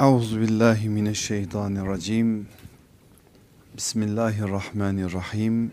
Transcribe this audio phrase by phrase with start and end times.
[0.00, 2.48] Euzu billahi mineşşeytanirracim.
[3.76, 5.72] Bismillahirrahmanirrahim.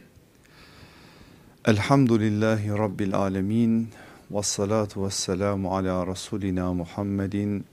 [1.65, 3.89] Elhamdülillahi rabbil alamin.
[4.31, 7.65] Ves salatu vesselamu ala rasulina Muhammedin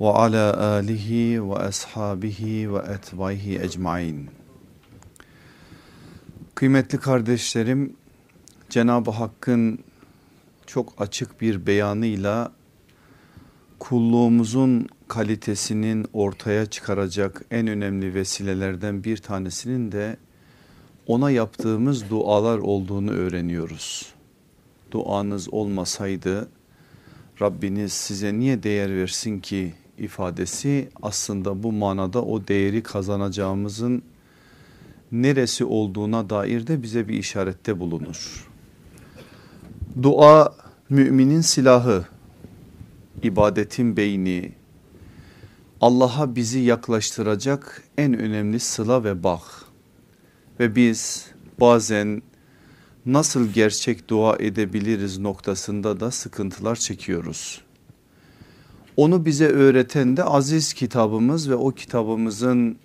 [0.00, 4.30] ve ala alihi ve ashabihi ve etbaihi ecmaîn.
[6.54, 7.96] Kıymetli kardeşlerim,
[8.70, 9.78] Cenab-ı Hakk'ın
[10.66, 12.52] çok açık bir beyanıyla
[13.78, 20.16] kulluğumuzun kalitesinin ortaya çıkaracak en önemli vesilelerden bir tanesinin de
[21.06, 24.06] ona yaptığımız dualar olduğunu öğreniyoruz.
[24.90, 26.48] Duanız olmasaydı
[27.42, 34.02] Rabbiniz size niye değer versin ki ifadesi aslında bu manada o değeri kazanacağımızın
[35.12, 38.48] neresi olduğuna dair de bize bir işarette bulunur.
[40.02, 40.54] Dua
[40.90, 42.04] müminin silahı,
[43.22, 44.52] ibadetin beyni,
[45.86, 49.42] Allah'a bizi yaklaştıracak en önemli sıla ve bağ.
[50.60, 51.26] Ve biz
[51.60, 52.22] bazen
[53.06, 57.62] nasıl gerçek dua edebiliriz noktasında da sıkıntılar çekiyoruz.
[58.96, 62.78] Onu bize öğreten de aziz kitabımız ve o kitabımızın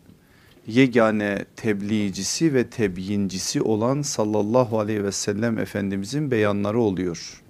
[0.68, 7.42] yegane tebliğcisi ve tebyincisi olan sallallahu aleyhi ve sellem efendimizin beyanları oluyor.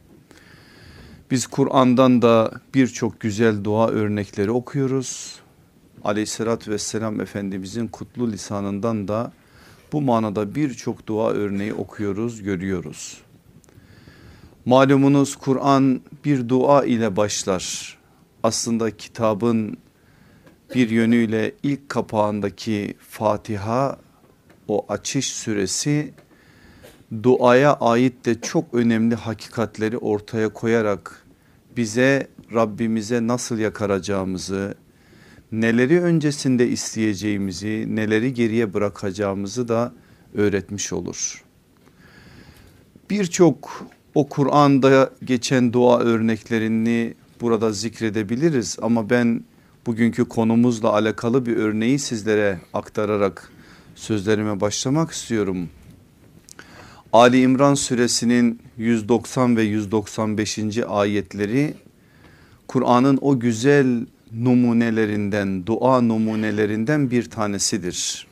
[1.31, 5.40] Biz Kur'an'dan da birçok güzel dua örnekleri okuyoruz.
[6.03, 9.31] Aleyhissalatü vesselam Efendimizin kutlu lisanından da
[9.91, 13.17] bu manada birçok dua örneği okuyoruz, görüyoruz.
[14.65, 17.97] Malumunuz Kur'an bir dua ile başlar.
[18.43, 19.77] Aslında kitabın
[20.75, 23.97] bir yönüyle ilk kapağındaki Fatiha
[24.67, 26.13] o açış süresi
[27.23, 31.25] duaya ait de çok önemli hakikatleri ortaya koyarak
[31.77, 34.75] bize Rabbimize nasıl yakaracağımızı,
[35.51, 39.93] neleri öncesinde isteyeceğimizi, neleri geriye bırakacağımızı da
[40.33, 41.43] öğretmiş olur.
[43.09, 43.85] Birçok
[44.15, 49.43] o Kur'an'da geçen dua örneklerini burada zikredebiliriz ama ben
[49.85, 53.51] bugünkü konumuzla alakalı bir örneği sizlere aktararak
[53.95, 55.69] sözlerime başlamak istiyorum.
[57.13, 60.59] Ali İmran suresinin 190 ve 195.
[60.87, 61.73] ayetleri
[62.67, 64.05] Kur'an'ın o güzel
[64.35, 68.27] numunelerinden, dua numunelerinden bir tanesidir.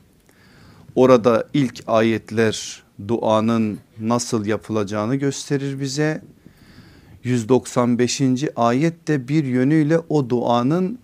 [0.96, 6.22] Orada ilk ayetler duanın nasıl yapılacağını gösterir bize.
[7.24, 8.22] 195.
[8.56, 11.00] ayette bir yönüyle o duanın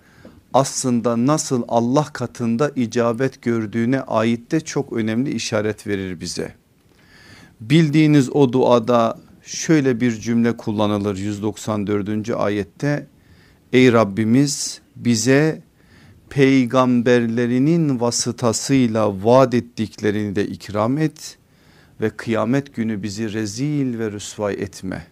[0.54, 6.56] aslında nasıl Allah katında icabet gördüğüne ait de çok önemli işaret verir bize.
[7.62, 12.30] Bildiğiniz o duada şöyle bir cümle kullanılır 194.
[12.30, 13.08] ayette.
[13.74, 15.62] Ey Rabbimiz bize
[16.30, 21.38] peygamberlerinin vasıtasıyla vaat ettiklerini de ikram et
[22.02, 25.08] ve kıyamet günü bizi rezil ve rüsvay etme.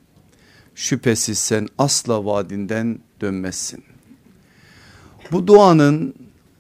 [0.75, 3.83] Şüphesiz sen asla vaadinden dönmezsin.
[5.31, 6.15] Bu duanın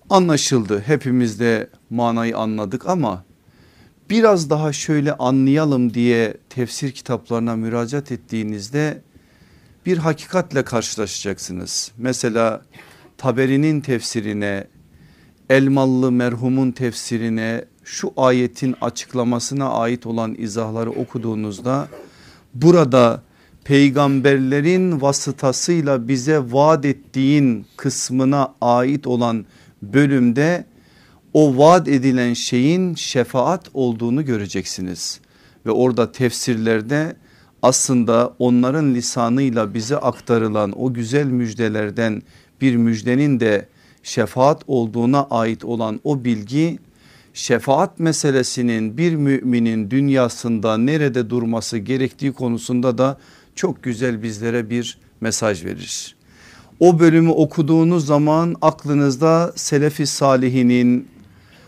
[0.09, 3.23] anlaşıldı hepimiz de manayı anladık ama
[4.09, 9.01] biraz daha şöyle anlayalım diye tefsir kitaplarına müracaat ettiğinizde
[9.85, 11.91] bir hakikatle karşılaşacaksınız.
[11.97, 12.61] Mesela
[13.17, 14.67] Taberi'nin tefsirine,
[15.49, 21.87] Elmalı merhumun tefsirine şu ayetin açıklamasına ait olan izahları okuduğunuzda
[22.53, 23.21] burada
[23.63, 29.45] peygamberlerin vasıtasıyla bize vaat ettiğin kısmına ait olan
[29.81, 30.65] bölümde
[31.33, 35.19] o vaat edilen şeyin şefaat olduğunu göreceksiniz.
[35.65, 37.15] Ve orada tefsirlerde
[37.61, 42.21] aslında onların lisanıyla bize aktarılan o güzel müjdelerden
[42.63, 43.65] bir müjdenin de
[44.03, 46.79] şefaat olduğuna ait olan o bilgi
[47.33, 53.17] şefaat meselesinin bir müminin dünyasında nerede durması gerektiği konusunda da
[53.55, 56.15] çok güzel bizlere bir mesaj verir.
[56.79, 61.07] O bölümü okuduğunuz zaman aklınızda Selefi Salihinin,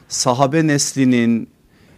[0.08, 1.48] sahabe neslinin,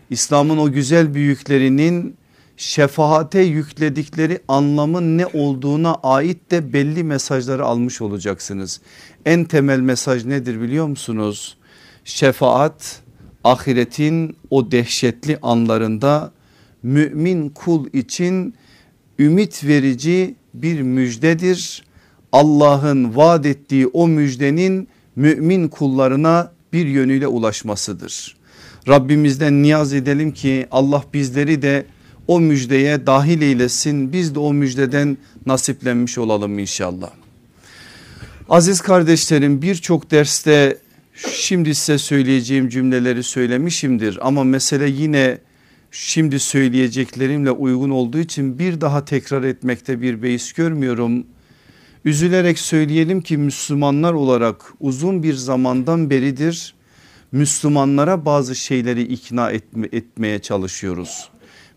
[0.10, 2.17] İslam'ın o güzel büyüklerinin
[2.58, 8.82] şefaate yükledikleri anlamın ne olduğuna ait de belli mesajları almış olacaksınız.
[9.26, 11.58] En temel mesaj nedir biliyor musunuz?
[12.06, 13.02] Şefaat
[13.44, 16.32] ahiretin o dehşetli anlarında
[16.84, 18.54] mümin kul için
[19.20, 21.84] ümit verici bir müjdedir.
[22.32, 28.38] Allah'ın vaat ettiği o müjdenin mümin kullarına bir yönüyle ulaşmasıdır.
[28.88, 31.86] Rabbimizden niyaz edelim ki Allah bizleri de
[32.28, 34.14] o müjdeye dahil eylesin.
[34.14, 37.10] Biz de o müjdeden nasiplenmiş olalım inşallah.
[38.50, 40.78] Aziz kardeşlerim birçok derste
[41.34, 45.38] şimdi size söyleyeceğim cümleleri söylemişimdir ama mesele yine
[45.92, 51.26] şimdi söyleyeceklerimle uygun olduğu için bir daha tekrar etmekte bir beis görmüyorum.
[52.06, 56.74] Üzülerek söyleyelim ki Müslümanlar olarak uzun bir zamandan beridir
[57.32, 61.30] Müslümanlara bazı şeyleri ikna etme, etmeye çalışıyoruz.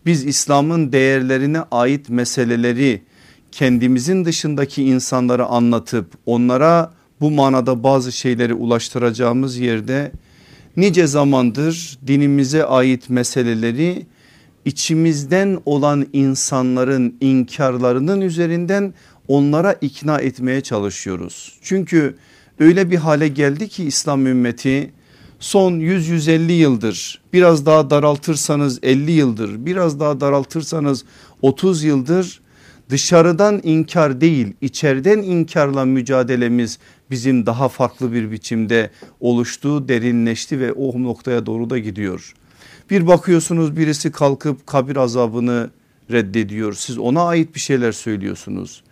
[0.06, 3.02] Biz İslam'ın değerlerine ait meseleleri
[3.52, 10.12] kendimizin dışındaki insanlara anlatıp onlara bu manada bazı şeyleri ulaştıracağımız yerde
[10.76, 14.06] nice zamandır dinimize ait meseleleri
[14.64, 18.94] içimizden olan insanların inkarlarının üzerinden
[19.28, 21.58] onlara ikna etmeye çalışıyoruz.
[21.62, 22.16] Çünkü
[22.58, 24.90] öyle bir hale geldi ki İslam ümmeti
[25.40, 31.04] son 100-150 yıldır biraz daha daraltırsanız 50 yıldır biraz daha daraltırsanız
[31.42, 32.40] 30 yıldır
[32.90, 36.78] dışarıdan inkar değil içeriden inkarla mücadelemiz
[37.10, 38.90] bizim daha farklı bir biçimde
[39.20, 42.34] oluştu derinleşti ve o noktaya doğru da gidiyor.
[42.90, 45.70] Bir bakıyorsunuz birisi kalkıp kabir azabını
[46.10, 48.82] reddediyor siz ona ait bir şeyler söylüyorsunuz.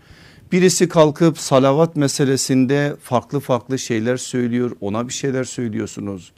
[0.53, 6.33] Birisi kalkıp salavat meselesinde farklı farklı şeyler söylüyor ona bir şeyler söylüyorsunuz.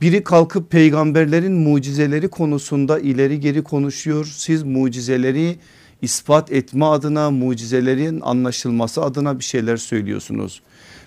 [0.00, 5.58] Biri kalkıp peygamberlerin mucizeleri konusunda ileri geri konuşuyor siz mucizeleri
[6.02, 10.62] ispat etme adına mucizelerin anlaşılması adına bir şeyler söylüyorsunuz.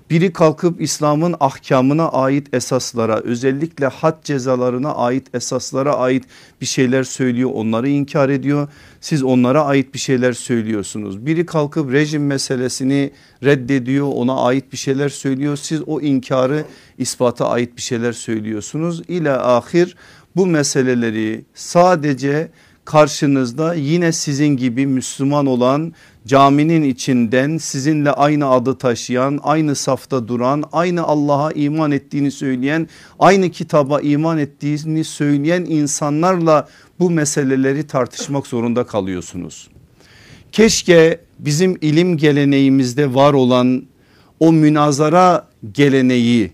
[0.09, 6.25] Biri kalkıp İslam'ın ahkamına ait esaslara özellikle had cezalarına ait esaslara ait
[6.61, 8.67] bir şeyler söylüyor onları inkar ediyor.
[9.01, 11.25] Siz onlara ait bir şeyler söylüyorsunuz.
[11.25, 13.11] Biri kalkıp rejim meselesini
[13.44, 15.55] reddediyor ona ait bir şeyler söylüyor.
[15.55, 16.65] Siz o inkarı
[16.97, 19.01] ispata ait bir şeyler söylüyorsunuz.
[19.07, 19.95] İle ahir
[20.35, 22.51] bu meseleleri sadece
[22.85, 25.94] karşınızda yine sizin gibi Müslüman olan
[26.27, 32.88] caminin içinden sizinle aynı adı taşıyan aynı safta duran aynı Allah'a iman ettiğini söyleyen
[33.19, 36.68] aynı kitaba iman ettiğini söyleyen insanlarla
[37.00, 39.69] bu meseleleri tartışmak zorunda kalıyorsunuz.
[40.51, 43.86] Keşke bizim ilim geleneğimizde var olan
[44.39, 46.51] o münazara geleneği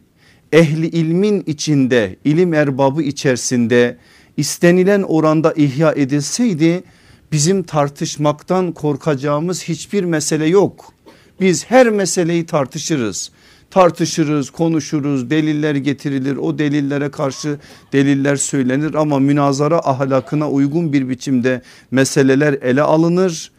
[0.51, 3.97] ehli ilmin içinde ilim erbabı içerisinde
[4.39, 6.83] istenilen oranda ihya edilseydi
[7.31, 10.93] bizim tartışmaktan korkacağımız hiçbir mesele yok.
[11.41, 13.31] Biz her meseleyi tartışırız
[13.71, 17.57] tartışırız konuşuruz deliller getirilir o delillere karşı
[17.93, 23.51] deliller söylenir ama münazara ahlakına uygun bir biçimde meseleler ele alınır.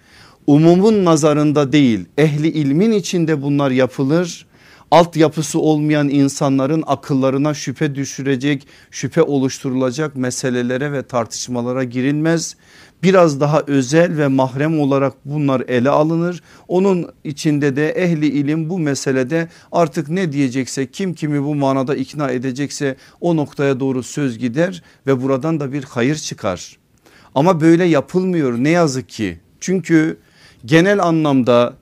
[0.46, 4.46] Umumun nazarında değil ehli ilmin içinde bunlar yapılır
[4.90, 12.56] altyapısı olmayan insanların akıllarına şüphe düşürecek, şüphe oluşturulacak meselelere ve tartışmalara girilmez.
[13.02, 16.42] Biraz daha özel ve mahrem olarak bunlar ele alınır.
[16.68, 22.30] Onun içinde de ehli ilim bu meselede artık ne diyecekse kim kimi bu manada ikna
[22.30, 26.76] edecekse o noktaya doğru söz gider ve buradan da bir hayır çıkar.
[27.34, 29.40] Ama böyle yapılmıyor ne yazık ki.
[29.60, 30.18] Çünkü
[30.64, 31.76] genel anlamda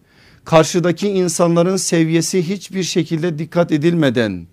[0.49, 4.47] karşıdaki insanların seviyesi hiçbir şekilde dikkat edilmeden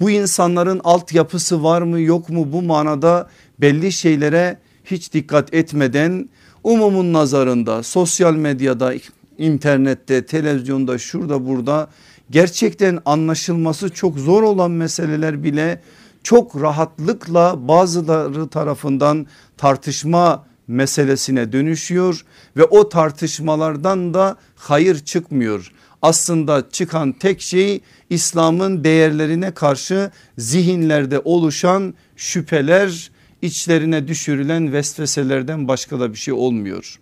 [0.00, 3.28] bu insanların altyapısı var mı yok mu bu manada
[3.60, 6.28] belli şeylere hiç dikkat etmeden
[6.64, 8.94] umumun nazarında sosyal medyada
[9.38, 11.88] internette televizyonda şurada burada
[12.30, 15.82] gerçekten anlaşılması çok zor olan meseleler bile
[16.22, 19.26] çok rahatlıkla bazıları tarafından
[19.56, 22.24] tartışma meselesine dönüşüyor
[22.56, 25.72] ve o tartışmalardan da hayır çıkmıyor.
[26.02, 27.80] Aslında çıkan tek şey
[28.10, 33.10] İslam'ın değerlerine karşı zihinlerde oluşan şüpheler
[33.42, 37.00] içlerine düşürülen vesveselerden başka da bir şey olmuyor.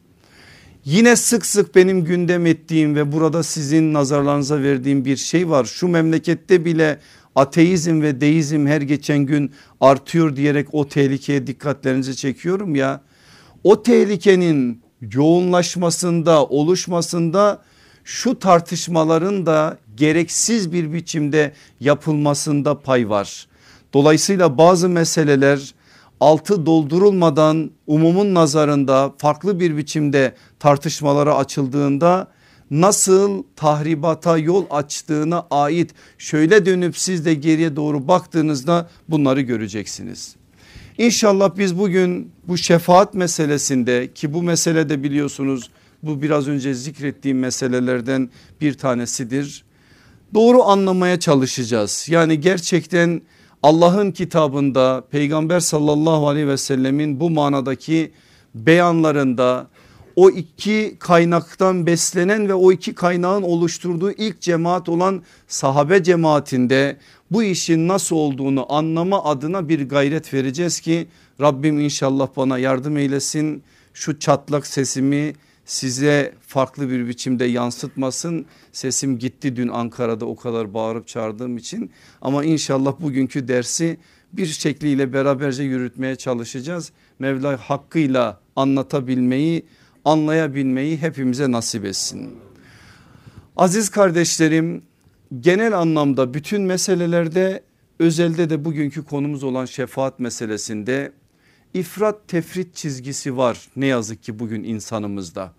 [0.85, 5.65] Yine sık sık benim gündem ettiğim ve burada sizin nazarlarınıza verdiğim bir şey var.
[5.65, 6.99] Şu memlekette bile
[7.35, 13.01] ateizm ve deizm her geçen gün artıyor diyerek o tehlikeye dikkatlerinizi çekiyorum ya
[13.65, 17.63] o tehlikenin yoğunlaşmasında oluşmasında
[18.05, 23.47] şu tartışmaların da gereksiz bir biçimde yapılmasında pay var.
[23.95, 25.75] Dolayısıyla bazı meseleler
[26.21, 32.29] altı doldurulmadan umumun nazarında farklı bir biçimde tartışmalara açıldığında
[32.71, 40.37] nasıl tahribata yol açtığına ait şöyle dönüp siz de geriye doğru baktığınızda bunları göreceksiniz.
[40.99, 45.71] İnşallah biz bugün bu şefaat meselesinde ki bu meselede biliyorsunuz
[46.03, 49.65] bu biraz önce zikrettiğim meselelerden bir tanesidir.
[50.35, 52.07] Doğru anlamaya çalışacağız.
[52.11, 53.23] Yani gerçekten
[53.63, 58.13] Allah'ın kitabında peygamber sallallahu aleyhi ve sellemin bu manadaki
[58.55, 59.67] beyanlarında
[60.17, 66.97] o iki kaynaktan beslenen ve o iki kaynağın oluşturduğu ilk cemaat olan sahabe cemaatinde
[67.31, 71.07] bu işin nasıl olduğunu anlama adına bir gayret vereceğiz ki
[71.41, 73.63] Rabbim inşallah bana yardım eylesin.
[73.95, 75.33] Şu çatlak sesimi
[75.65, 78.47] size farklı bir biçimde yansıtmasın.
[78.73, 81.91] Sesim gitti dün Ankara'da o kadar bağırıp çağırdığım için
[82.23, 83.99] ama inşallah bugünkü dersi
[84.33, 86.93] bir şekliyle beraberce yürütmeye çalışacağız.
[87.19, 89.67] Mevla hakkıyla anlatabilmeyi
[90.05, 92.31] anlayabilmeyi hepimize nasip etsin.
[93.57, 94.83] Aziz kardeşlerim
[95.41, 97.63] genel anlamda bütün meselelerde
[97.99, 101.13] özelde de bugünkü konumuz olan şefaat meselesinde
[101.75, 105.53] ifrat tefrit çizgisi var ne yazık ki bugün insanımızda.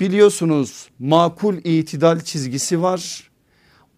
[0.00, 3.30] Biliyorsunuz makul itidal çizgisi var.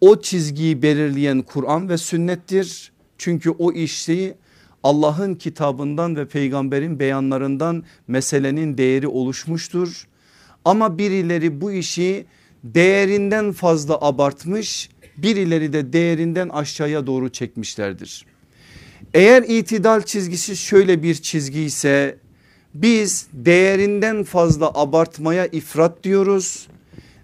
[0.00, 2.92] O çizgiyi belirleyen Kur'an ve sünnettir.
[3.18, 4.34] Çünkü o işi
[4.82, 10.08] Allah'ın kitabından ve peygamberin beyanlarından meselenin değeri oluşmuştur.
[10.64, 12.26] Ama birileri bu işi
[12.64, 18.26] değerinden fazla abartmış birileri de değerinden aşağıya doğru çekmişlerdir.
[19.14, 22.18] Eğer itidal çizgisi şöyle bir çizgi ise
[22.74, 26.68] biz değerinden fazla abartmaya ifrat diyoruz.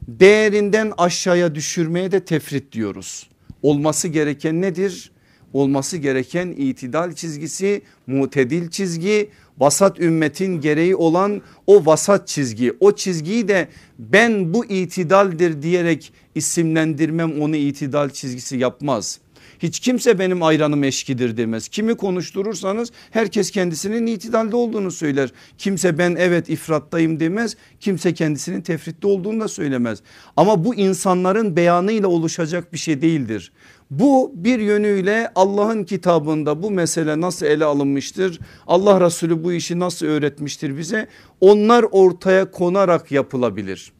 [0.08, 3.30] Değerinden aşağıya düşürmeye de tefrit diyoruz.
[3.62, 5.12] Olması gereken nedir?
[5.52, 13.48] olması gereken itidal çizgisi mutedil çizgi vasat ümmetin gereği olan o vasat çizgi o çizgiyi
[13.48, 13.68] de
[13.98, 19.20] ben bu itidaldir diyerek isimlendirmem onu itidal çizgisi yapmaz.
[19.62, 21.68] Hiç kimse benim ayranım eşkidir demez.
[21.68, 25.32] Kimi konuşturursanız herkes kendisinin itidalde olduğunu söyler.
[25.58, 27.56] Kimse ben evet ifrattayım demez.
[27.80, 30.02] Kimse kendisinin tefritte olduğunu da söylemez.
[30.36, 33.52] Ama bu insanların beyanıyla oluşacak bir şey değildir.
[33.92, 38.40] Bu bir yönüyle Allah'ın kitabında bu mesele nasıl ele alınmıştır?
[38.66, 41.08] Allah Resulü bu işi nasıl öğretmiştir bize?
[41.40, 43.92] Onlar ortaya konarak yapılabilir.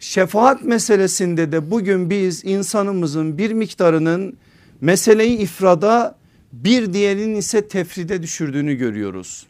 [0.00, 4.36] Şefaat meselesinde de bugün biz insanımızın bir miktarının
[4.80, 6.18] meseleyi ifrada
[6.52, 9.46] bir diğerinin ise tefride düşürdüğünü görüyoruz.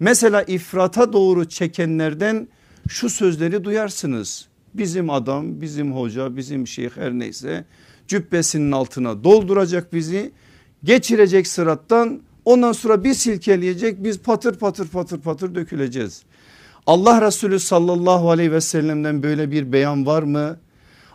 [0.00, 2.48] Mesela ifrata doğru çekenlerden
[2.88, 4.48] şu sözleri duyarsınız.
[4.74, 7.64] Bizim adam, bizim hoca, bizim şeyh her neyse
[8.12, 10.32] cübbesinin altına dolduracak bizi
[10.84, 16.22] geçirecek sırattan ondan sonra bir silkeleyecek biz patır patır patır patır döküleceğiz.
[16.86, 20.56] Allah Resulü sallallahu aleyhi ve sellem'den böyle bir beyan var mı?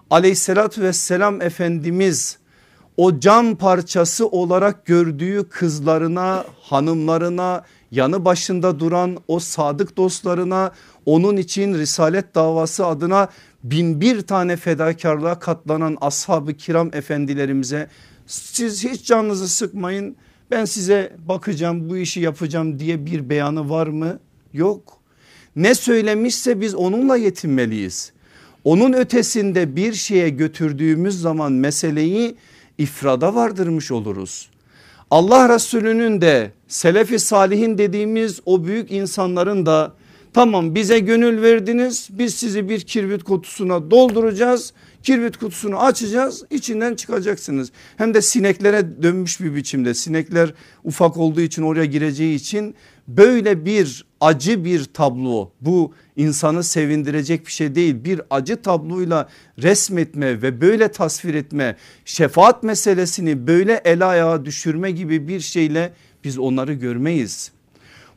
[0.09, 2.37] Aleyhissalatü vesselam Efendimiz
[2.97, 10.71] o cam parçası olarak gördüğü kızlarına hanımlarına yanı başında duran o sadık dostlarına
[11.05, 13.27] onun için risalet davası adına
[13.63, 17.87] bin bir tane fedakarlığa katlanan ashab-ı kiram efendilerimize
[18.27, 20.15] siz hiç canınızı sıkmayın
[20.51, 24.19] ben size bakacağım bu işi yapacağım diye bir beyanı var mı?
[24.53, 24.97] Yok.
[25.55, 28.11] Ne söylemişse biz onunla yetinmeliyiz.
[28.63, 32.35] Onun ötesinde bir şeye götürdüğümüz zaman meseleyi
[32.77, 34.49] ifrada vardırmış oluruz.
[35.11, 39.93] Allah Resulü'nün de selefi salihin dediğimiz o büyük insanların da
[40.37, 44.73] Tamam bize gönül verdiniz biz sizi bir kirbit kutusuna dolduracağız.
[45.03, 47.71] Kirbit kutusunu açacağız içinden çıkacaksınız.
[47.97, 50.53] Hem de sineklere dönmüş bir biçimde sinekler
[50.83, 52.75] ufak olduğu için oraya gireceği için
[53.07, 57.95] böyle bir acı bir tablo bu insanı sevindirecek bir şey değil.
[58.03, 59.29] Bir acı tabloyla
[59.61, 61.75] resmetme ve böyle tasvir etme
[62.05, 67.51] şefaat meselesini böyle el ayağa düşürme gibi bir şeyle biz onları görmeyiz.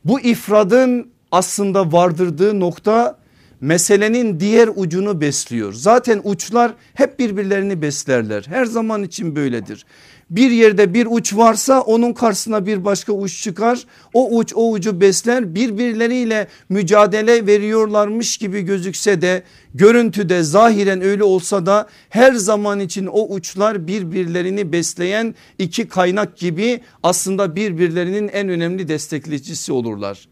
[0.05, 3.21] Bu ifradın aslında vardırdığı nokta
[3.61, 5.73] meselenin diğer ucunu besliyor.
[5.73, 8.45] Zaten uçlar hep birbirlerini beslerler.
[8.49, 9.87] Her zaman için böyledir.
[10.31, 13.85] Bir yerde bir uç varsa onun karşısına bir başka uç çıkar.
[14.15, 19.43] O uç o ucu besler birbirleriyle mücadele veriyorlarmış gibi gözükse de
[19.75, 26.81] görüntüde zahiren öyle olsa da her zaman için o uçlar birbirlerini besleyen iki kaynak gibi
[27.03, 30.30] aslında birbirlerinin en önemli destekleyicisi olurlar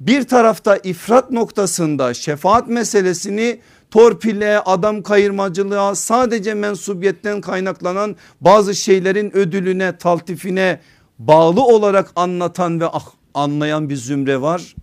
[0.00, 3.60] bir tarafta ifrat noktasında şefaat meselesini
[3.90, 10.80] torpille, adam kayırmacılığa sadece mensubiyetten kaynaklanan bazı şeylerin ödülüne, taltifine
[11.18, 14.74] bağlı olarak anlatan ve ah, anlayan bir zümre var.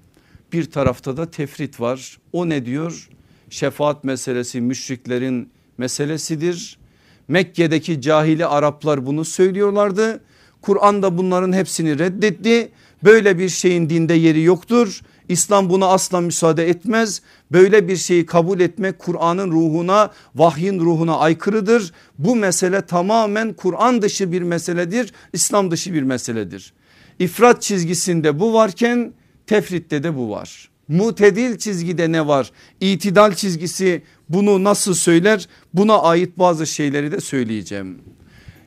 [0.53, 2.17] Bir tarafta da tefrit var.
[2.32, 3.10] O ne diyor?
[3.50, 6.79] Şefaat meselesi müşriklerin meselesidir.
[7.27, 10.22] Mekke'deki cahili Araplar bunu söylüyorlardı.
[10.62, 12.72] Kur'an da bunların hepsini reddetti
[13.03, 15.01] Böyle bir şeyin dinde yeri yoktur.
[15.29, 17.22] İslam buna asla müsaade etmez.
[17.51, 21.93] Böyle bir şeyi kabul etmek Kur'an'ın ruhuna vahyin ruhuna aykırıdır.
[22.17, 25.13] Bu mesele tamamen Kur'an dışı bir meseledir.
[25.33, 26.74] İslam dışı bir meseledir.
[27.19, 29.13] İfrat çizgisinde bu varken
[29.48, 30.69] tefritte de bu var.
[30.88, 32.51] Mutedil çizgide ne var?
[32.81, 35.48] İtidal çizgisi bunu nasıl söyler?
[35.74, 37.98] Buna ait bazı şeyleri de söyleyeceğim.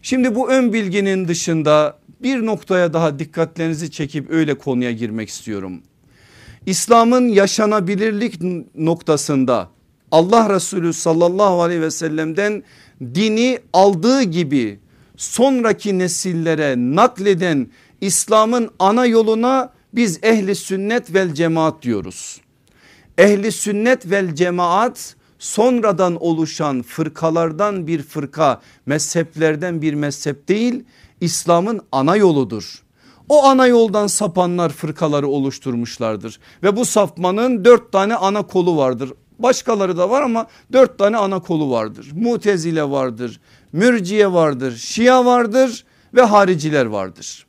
[0.03, 5.83] Şimdi bu ön bilginin dışında bir noktaya daha dikkatlerinizi çekip öyle konuya girmek istiyorum.
[6.67, 8.41] İslam'ın yaşanabilirlik
[8.75, 9.71] noktasında
[10.11, 12.63] Allah Resulü sallallahu aleyhi ve sellem'den
[13.03, 14.81] dini aldığı gibi
[15.17, 17.71] sonraki nesillere nakleden
[18.01, 22.41] İslam'ın ana yoluna biz ehli sünnet vel cemaat diyoruz.
[23.19, 30.85] Ehli sünnet vel cemaat sonradan oluşan fırkalardan bir fırka mezheplerden bir mezhep değil
[31.21, 32.83] İslam'ın ana yoludur.
[33.29, 39.13] O ana yoldan sapanlar fırkaları oluşturmuşlardır ve bu sapmanın dört tane ana kolu vardır.
[39.39, 42.11] Başkaları da var ama dört tane ana kolu vardır.
[42.15, 43.41] Mutezile vardır,
[43.73, 47.47] mürciye vardır, şia vardır ve hariciler vardır.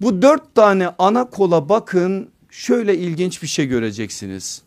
[0.00, 4.62] Bu dört tane ana kola bakın şöyle ilginç bir şey göreceksiniz.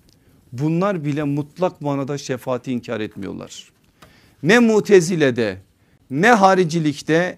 [0.52, 3.72] Bunlar bile mutlak manada şefaati inkar etmiyorlar.
[4.44, 5.58] Ne mutezilede
[6.10, 7.38] ne haricilikte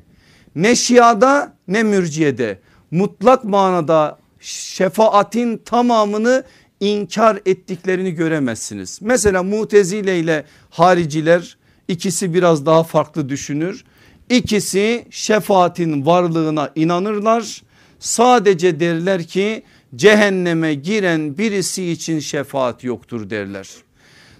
[0.56, 2.60] ne şiada ne mürciyede
[2.92, 6.44] mutlak manada şefaatin tamamını
[6.80, 9.00] inkar ettiklerini göremezsiniz.
[9.02, 11.58] Mesela mutezile ile hariciler
[11.88, 13.84] ikisi biraz daha farklı düşünür.
[14.30, 17.62] İkisi şefaatin varlığına inanırlar.
[18.00, 19.64] Sadece derler ki
[19.96, 23.68] cehenneme giren birisi için şefaat yoktur derler.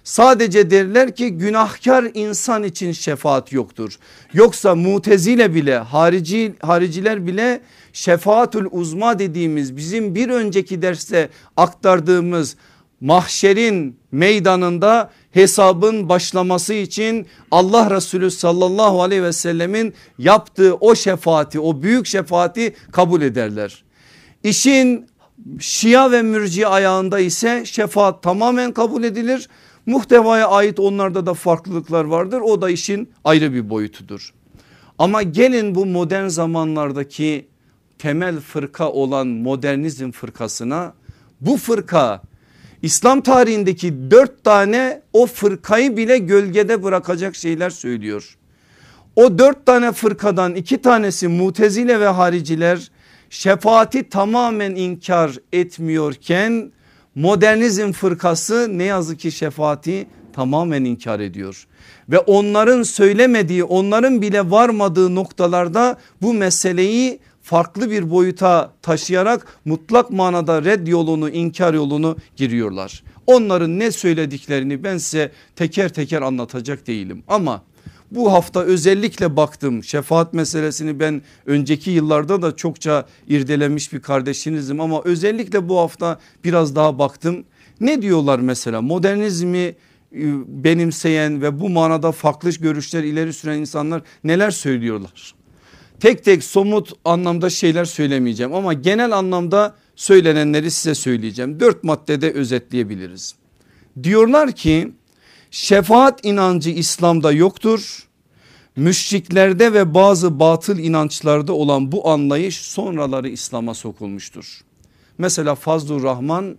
[0.04, 3.98] Sadece derler ki günahkar insan için şefaat yoktur.
[4.32, 7.60] Yoksa mutezile bile harici, hariciler bile
[7.92, 12.56] şefaatül uzma dediğimiz bizim bir önceki derste aktardığımız
[13.00, 21.82] mahşerin meydanında hesabın başlaması için Allah Resulü sallallahu aleyhi ve sellemin yaptığı o şefaati o
[21.82, 23.84] büyük şefaati kabul ederler.
[24.42, 25.06] İşin
[25.60, 29.48] Şia ve mürci ayağında ise şefaat tamamen kabul edilir.
[29.86, 32.40] Muhtevaya ait onlarda da farklılıklar vardır.
[32.40, 34.34] O da işin ayrı bir boyutudur.
[34.98, 37.48] Ama gelin bu modern zamanlardaki
[37.98, 40.94] temel fırka olan modernizm fırkasına
[41.40, 42.22] bu fırka
[42.82, 48.36] İslam tarihindeki dört tane o fırkayı bile gölgede bırakacak şeyler söylüyor.
[49.16, 52.90] O dört tane fırkadan iki tanesi mutezile ve hariciler
[53.30, 56.72] şefaati tamamen inkar etmiyorken
[57.14, 61.66] modernizm fırkası ne yazık ki şefaati tamamen inkar ediyor.
[62.08, 70.64] Ve onların söylemediği onların bile varmadığı noktalarda bu meseleyi farklı bir boyuta taşıyarak mutlak manada
[70.64, 73.02] red yolunu inkar yolunu giriyorlar.
[73.26, 77.62] Onların ne söylediklerini ben size teker teker anlatacak değilim ama
[78.10, 85.02] bu hafta özellikle baktım şefaat meselesini ben önceki yıllarda da çokça irdelemiş bir kardeşinizim ama
[85.04, 87.44] özellikle bu hafta biraz daha baktım.
[87.80, 89.74] Ne diyorlar mesela modernizmi e,
[90.46, 95.34] benimseyen ve bu manada farklı görüşler ileri süren insanlar neler söylüyorlar?
[96.00, 101.60] Tek tek somut anlamda şeyler söylemeyeceğim ama genel anlamda söylenenleri size söyleyeceğim.
[101.60, 103.34] Dört maddede özetleyebiliriz.
[104.02, 104.92] Diyorlar ki
[105.54, 108.08] şefaat inancı İslam'da yoktur.
[108.76, 114.60] Müşriklerde ve bazı batıl inançlarda olan bu anlayış sonraları İslam'a sokulmuştur.
[115.18, 116.56] Mesela Fazlur Rahman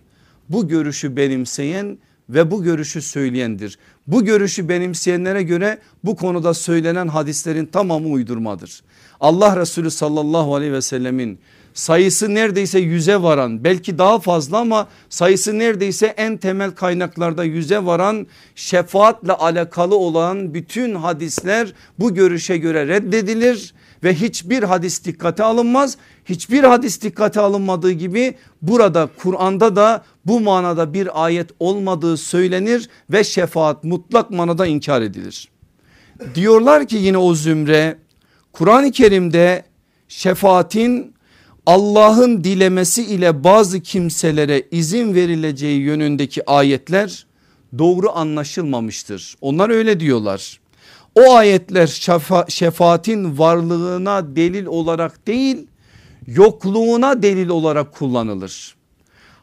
[0.48, 3.78] bu görüşü benimseyen ve bu görüşü söyleyendir.
[4.06, 8.82] Bu görüşü benimseyenlere göre bu konuda söylenen hadislerin tamamı uydurmadır.
[9.20, 11.38] Allah Resulü sallallahu aleyhi ve sellemin
[11.76, 18.26] sayısı neredeyse yüze varan belki daha fazla ama sayısı neredeyse en temel kaynaklarda yüze varan
[18.54, 25.96] şefaatle alakalı olan bütün hadisler bu görüşe göre reddedilir ve hiçbir hadis dikkate alınmaz.
[26.24, 33.24] Hiçbir hadis dikkate alınmadığı gibi burada Kur'an'da da bu manada bir ayet olmadığı söylenir ve
[33.24, 35.48] şefaat mutlak manada inkar edilir.
[36.34, 37.98] Diyorlar ki yine o zümre
[38.52, 39.64] Kur'an-ı Kerim'de
[40.08, 41.15] şefaatin
[41.66, 47.26] Allah'ın dilemesi ile bazı kimselere izin verileceği yönündeki ayetler
[47.78, 49.36] doğru anlaşılmamıştır.
[49.40, 50.60] Onlar öyle diyorlar.
[51.14, 55.66] O ayetler şefa, şefaatin varlığına delil olarak değil
[56.26, 58.74] yokluğuna delil olarak kullanılır.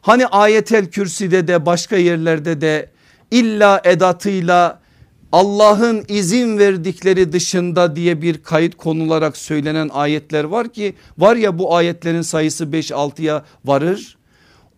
[0.00, 2.90] Hani ayetel kürsüde de başka yerlerde de
[3.30, 4.80] illa edatıyla
[5.34, 11.76] Allah'ın izin verdikleri dışında diye bir kayıt konularak söylenen ayetler var ki var ya bu
[11.76, 14.16] ayetlerin sayısı 5-6'ya varır.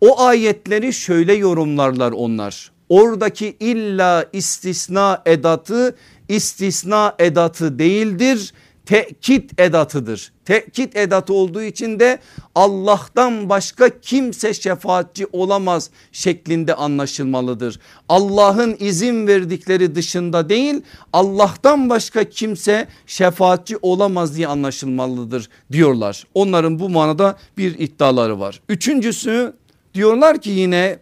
[0.01, 2.71] O ayetleri şöyle yorumlarlar onlar.
[2.89, 5.95] Oradaki illa istisna edatı
[6.29, 8.53] istisna edatı değildir
[8.87, 10.31] tekit edatıdır.
[10.45, 12.19] Tekit edatı olduğu için de
[12.55, 17.79] Allah'tan başka kimse şefaatçi olamaz şeklinde anlaşılmalıdır.
[18.09, 20.81] Allah'ın izin verdikleri dışında değil
[21.13, 26.23] Allah'tan başka kimse şefaatçi olamaz diye anlaşılmalıdır diyorlar.
[26.33, 28.61] Onların bu manada bir iddiaları var.
[28.69, 29.53] Üçüncüsü
[29.93, 30.99] diyorlar ki yine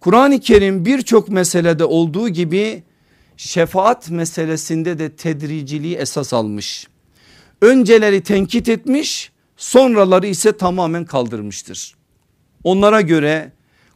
[0.00, 2.82] Kur'an-ı Kerim birçok meselede olduğu gibi
[3.36, 6.93] şefaat meselesinde de tedriciliği esas almış.
[7.60, 11.94] Önceleri tenkit etmiş sonraları ise tamamen kaldırmıştır.
[12.64, 13.52] Onlara göre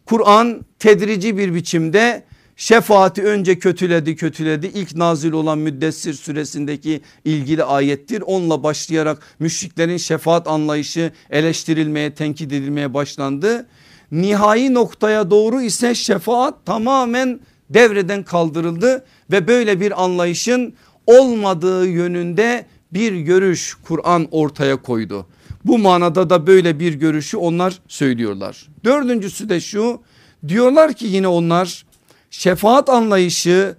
[0.07, 2.25] Kur'an tedrici bir biçimde
[2.57, 4.66] şefaati önce kötüledi kötüledi.
[4.66, 8.23] İlk nazil olan müddessir süresindeki ilgili ayettir.
[8.27, 13.66] Onunla başlayarak müşriklerin şefaat anlayışı eleştirilmeye tenkit edilmeye başlandı.
[14.12, 17.40] Nihai noktaya doğru ise şefaat tamamen
[17.71, 20.75] devreden kaldırıldı ve böyle bir anlayışın
[21.07, 25.27] olmadığı yönünde bir görüş Kur'an ortaya koydu.
[25.64, 28.68] Bu manada da böyle bir görüşü onlar söylüyorlar.
[28.85, 30.01] Dördüncüsü de şu
[30.48, 31.87] diyorlar ki yine onlar
[32.31, 33.77] şefaat anlayışı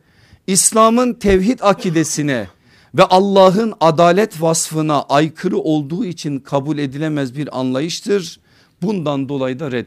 [0.48, 2.48] İslam'ın tevhid akidesine
[2.96, 8.40] ve Allah'ın adalet vasfına aykırı olduğu için kabul edilemez bir anlayıştır.
[8.82, 9.86] Bundan dolayı da red,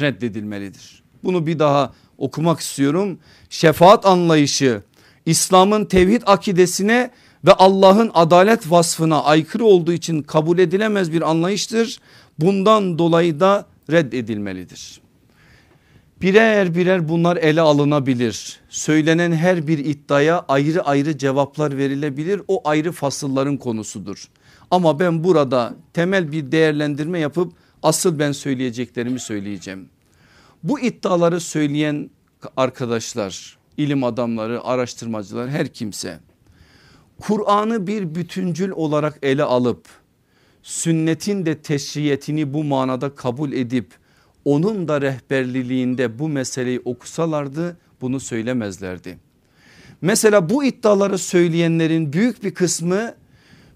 [0.00, 1.02] reddedilmelidir.
[1.24, 3.18] Bunu bir daha okumak istiyorum.
[3.50, 4.82] Şefaat anlayışı
[5.26, 7.10] İslam'ın tevhid akidesine
[7.44, 11.98] ve Allah'ın adalet vasfına aykırı olduğu için kabul edilemez bir anlayıştır.
[12.38, 15.00] Bundan dolayı da reddedilmelidir.
[16.20, 18.60] Birer birer bunlar ele alınabilir.
[18.68, 22.42] Söylenen her bir iddiaya ayrı ayrı cevaplar verilebilir.
[22.48, 24.28] O ayrı fasılların konusudur.
[24.70, 27.52] Ama ben burada temel bir değerlendirme yapıp
[27.82, 29.88] asıl ben söyleyeceklerimi söyleyeceğim.
[30.62, 32.10] Bu iddiaları söyleyen
[32.56, 36.18] arkadaşlar, ilim adamları, araştırmacılar her kimse
[37.22, 39.84] Kur'an'ı bir bütüncül olarak ele alıp
[40.62, 43.94] sünnetin de teşriyetini bu manada kabul edip
[44.44, 49.18] onun da rehberliliğinde bu meseleyi okusalardı bunu söylemezlerdi.
[50.00, 53.14] Mesela bu iddiaları söyleyenlerin büyük bir kısmı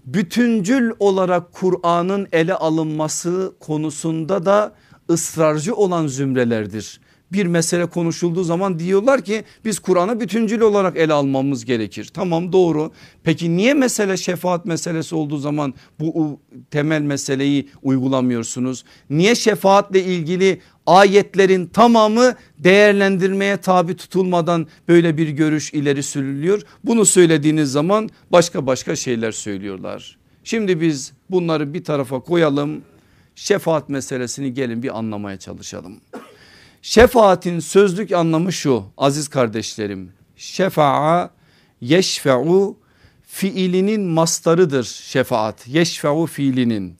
[0.05, 4.75] bütüncül olarak Kur'an'ın ele alınması konusunda da
[5.09, 6.99] ısrarcı olan zümrelerdir
[7.31, 12.11] bir mesele konuşulduğu zaman diyorlar ki biz Kur'an'ı bütüncül olarak ele almamız gerekir.
[12.13, 12.91] Tamam doğru.
[13.23, 16.39] Peki niye mesele şefaat meselesi olduğu zaman bu
[16.71, 18.83] temel meseleyi uygulamıyorsunuz?
[19.09, 26.61] Niye şefaatle ilgili ayetlerin tamamı değerlendirmeye tabi tutulmadan böyle bir görüş ileri sürülüyor?
[26.83, 30.17] Bunu söylediğiniz zaman başka başka şeyler söylüyorlar.
[30.43, 32.81] Şimdi biz bunları bir tarafa koyalım.
[33.35, 35.99] Şefaat meselesini gelin bir anlamaya çalışalım.
[36.81, 40.11] Şefaatin sözlük anlamı şu aziz kardeşlerim.
[40.35, 41.29] Şefa'a
[41.81, 42.77] yeşfe'u
[43.27, 45.67] fiilinin mastarıdır şefaat.
[45.67, 46.97] Yeşfe'u fiilinin.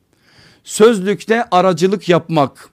[0.63, 2.69] Sözlükte aracılık yapmak,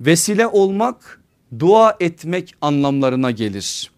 [0.00, 1.20] vesile olmak,
[1.58, 3.90] dua etmek anlamlarına gelir.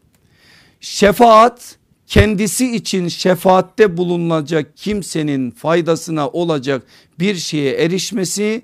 [0.80, 6.82] Şefaat kendisi için şefaatte bulunacak kimsenin faydasına olacak
[7.18, 8.62] bir şeye erişmesi,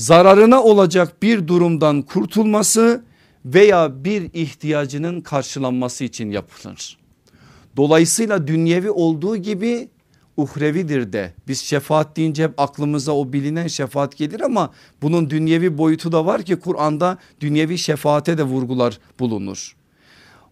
[0.00, 3.04] zararına olacak bir durumdan kurtulması
[3.44, 6.98] veya bir ihtiyacının karşılanması için yapılır.
[7.76, 9.88] Dolayısıyla dünyevi olduğu gibi
[10.36, 14.70] uhrevidir de biz şefaat deyince hep aklımıza o bilinen şefaat gelir ama
[15.02, 19.76] bunun dünyevi boyutu da var ki Kur'an'da dünyevi şefaate de vurgular bulunur.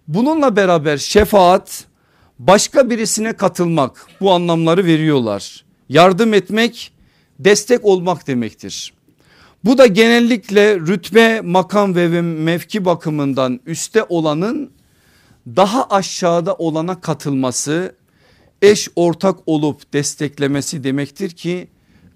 [0.09, 1.85] Bununla beraber şefaat
[2.39, 5.65] başka birisine katılmak bu anlamları veriyorlar.
[5.89, 6.93] Yardım etmek
[7.39, 8.98] destek olmak demektir.
[9.65, 14.71] Bu da genellikle rütbe makam ve mevki bakımından üste olanın
[15.47, 17.95] daha aşağıda olana katılması
[18.63, 21.69] eş ortak olup desteklemesi demektir ki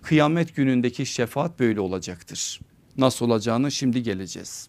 [0.03, 2.61] kıyamet günündeki şefaat böyle olacaktır.
[2.97, 4.69] Nasıl olacağını şimdi geleceğiz.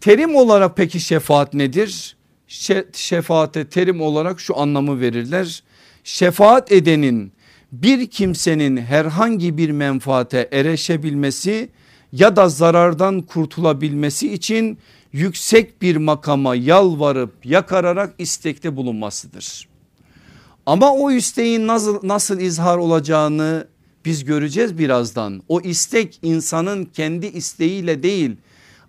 [0.00, 2.16] Terim olarak peki şefaat nedir?
[2.92, 5.62] şefaate terim olarak şu anlamı verirler.
[6.04, 7.32] Şefaat edenin
[7.72, 11.68] bir kimsenin herhangi bir menfaate ereşebilmesi
[12.12, 14.78] ya da zarardan kurtulabilmesi için
[15.12, 19.68] yüksek bir makama yalvarıp yakararak istekte bulunmasıdır.
[20.66, 23.66] Ama o isteğin nasıl, nasıl izhar olacağını
[24.04, 25.42] biz göreceğiz birazdan.
[25.48, 28.36] O istek insanın kendi isteğiyle değil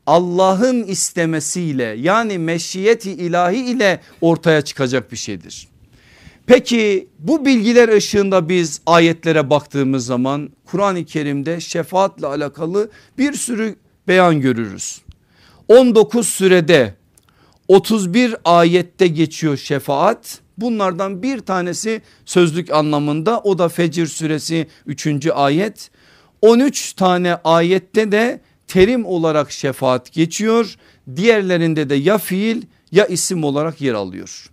[0.05, 5.67] Allah'ın istemesiyle yani meşiyeti ilahi ile ortaya çıkacak bir şeydir.
[6.49, 13.75] Peki bu bilgiler ışığında biz ayetlere baktığımız zaman Kur'an-ı Kerim'de şefaatle alakalı bir sürü
[14.07, 15.01] beyan görürüz.
[15.67, 16.93] 19 sürede
[17.67, 25.27] 31 ayette geçiyor şefaat Bunlardan bir tanesi sözlük anlamında o da Fecir suresi 3.
[25.33, 25.91] ayet.
[26.41, 30.75] 13 tane ayette de terim olarak şefaat geçiyor.
[31.15, 34.49] Diğerlerinde de ya fiil ya isim olarak yer alıyor.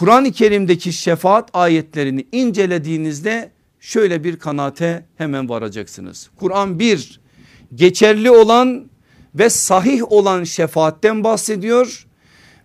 [0.00, 6.30] Kur'an-ı Kerim'deki şefaat ayetlerini incelediğinizde şöyle bir kanaate hemen varacaksınız.
[6.36, 7.20] Kur'an bir
[7.74, 8.90] geçerli olan
[9.34, 12.06] ve sahih olan şefaatten bahsediyor.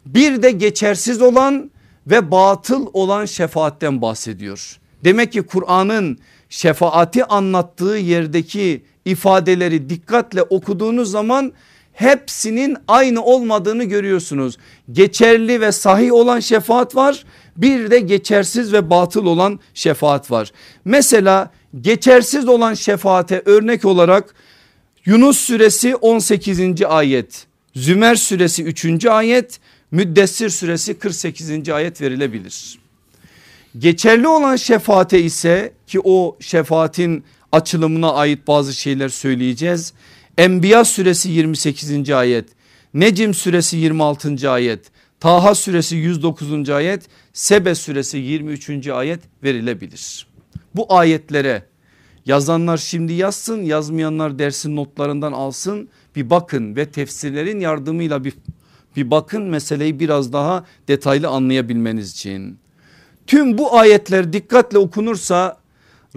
[0.06, 1.71] Bir de geçersiz olan
[2.08, 4.80] ve batıl olan şefaatten bahsediyor.
[5.04, 6.17] Demek ki Kur'an'ın
[6.50, 11.54] şefaati anlattığı yerdeki ifadeleri dikkatle okuduğunuz zaman
[11.96, 14.58] hepsinin aynı olmadığını görüyorsunuz.
[14.92, 17.26] Geçerli ve sahih olan şefaat var
[17.58, 20.52] bir de geçersiz ve batıl olan şefaat var.
[20.86, 24.36] Mesela geçersiz olan şefaate örnek olarak
[25.06, 26.82] Yunus suresi 18.
[26.88, 29.06] ayet, Zümer suresi 3.
[29.06, 29.60] ayet,
[29.92, 31.70] Müddessir suresi 48.
[31.70, 32.80] ayet verilebilir.
[33.80, 39.94] Geçerli olan şefaate ise ki o şefaatin açılımına ait bazı şeyler söyleyeceğiz.
[40.38, 42.10] Enbiya suresi 28.
[42.10, 42.50] ayet,
[42.93, 44.50] Necim suresi 26.
[44.50, 46.69] ayet, Taha suresi 109.
[46.69, 48.88] ayet, Sebe suresi 23.
[48.88, 50.28] ayet verilebilir.
[50.76, 51.63] Bu ayetlere
[52.26, 58.34] yazanlar şimdi yazsın yazmayanlar dersin notlarından alsın bir bakın ve tefsirlerin yardımıyla bir,
[58.95, 62.58] bir bakın meseleyi biraz daha detaylı anlayabilmeniz için.
[63.28, 65.58] Tüm bu ayetler dikkatle okunursa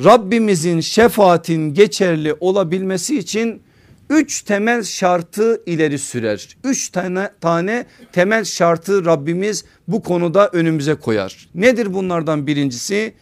[0.04, 3.62] Rabbimizin şefaatin geçerli olabilmesi için
[4.10, 6.56] üç temel şartı ileri sürer.
[6.64, 11.48] Üç tane, tane temel şartı Rabbimiz bu konuda önümüze koyar.
[11.54, 13.14] Nedir bunlardan birincisi?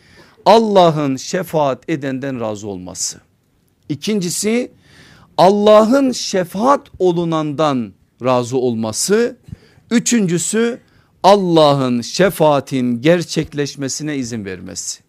[0.47, 3.21] Allah'ın şefaat edenden razı olması.
[3.89, 4.73] İkincisi
[5.39, 7.93] Allah'ın şefaat olunandan
[8.25, 9.37] razı olması.
[9.91, 10.81] Üçüncüsü
[11.23, 15.01] Allah'ın şefaatin gerçekleşmesine izin vermesi.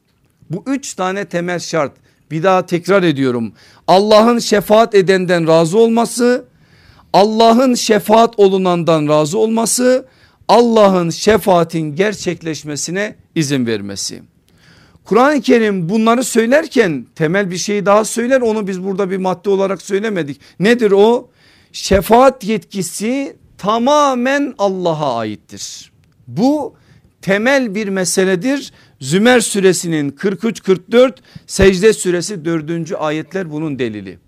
[0.49, 1.91] Bu üç tane temel şart
[2.31, 3.53] bir daha tekrar ediyorum.
[3.87, 6.45] Allah'ın şefaat edenden razı olması,
[7.13, 10.05] Allah'ın şefaat olunandan razı olması,
[10.47, 14.21] Allah'ın şefaatin gerçekleşmesine izin vermesi.
[15.05, 19.81] Kur'an-ı Kerim bunları söylerken temel bir şey daha söyler onu biz burada bir madde olarak
[19.81, 20.41] söylemedik.
[20.59, 21.29] Nedir o?
[21.71, 25.91] Şefaat yetkisi tamamen Allah'a aittir.
[26.27, 26.75] Bu
[27.21, 28.73] temel bir meseledir.
[28.99, 31.13] Zümer suresinin 43-44
[31.47, 32.91] secde suresi 4.
[32.99, 34.19] ayetler bunun delili.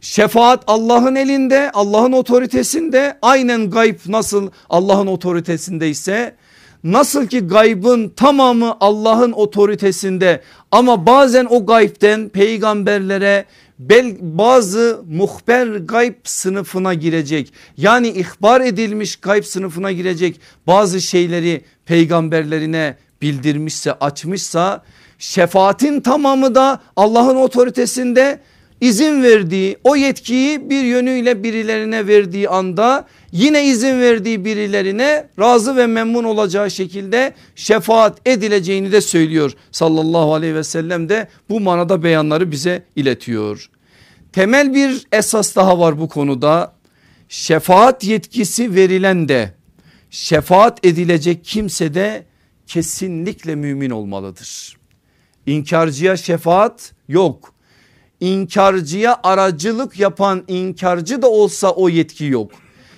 [0.00, 6.36] Şefaat Allah'ın elinde Allah'ın otoritesinde aynen gayb nasıl Allah'ın otoritesindeyse
[6.84, 13.44] nasıl ki gaybın tamamı Allah'ın otoritesinde ama bazen o gaybden peygamberlere
[13.78, 22.96] bel, bazı muhber gayb sınıfına girecek yani ihbar edilmiş gayb sınıfına girecek bazı şeyleri peygamberlerine
[23.22, 24.82] bildirmişse açmışsa
[25.18, 28.40] şefaatin tamamı da Allah'ın otoritesinde
[28.80, 35.86] izin verdiği o yetkiyi bir yönüyle birilerine verdiği anda yine izin verdiği birilerine razı ve
[35.86, 39.52] memnun olacağı şekilde şefaat edileceğini de söylüyor.
[39.72, 43.70] Sallallahu aleyhi ve sellem de bu manada beyanları bize iletiyor.
[44.32, 46.72] Temel bir esas daha var bu konuda
[47.28, 49.54] şefaat yetkisi verilen de
[50.10, 52.24] şefaat edilecek kimse de
[52.66, 54.76] kesinlikle mümin olmalıdır.
[55.46, 57.54] İnkarcıya şefaat yok.
[58.20, 62.50] İnkarcıya aracılık yapan inkarcı da olsa o yetki yok.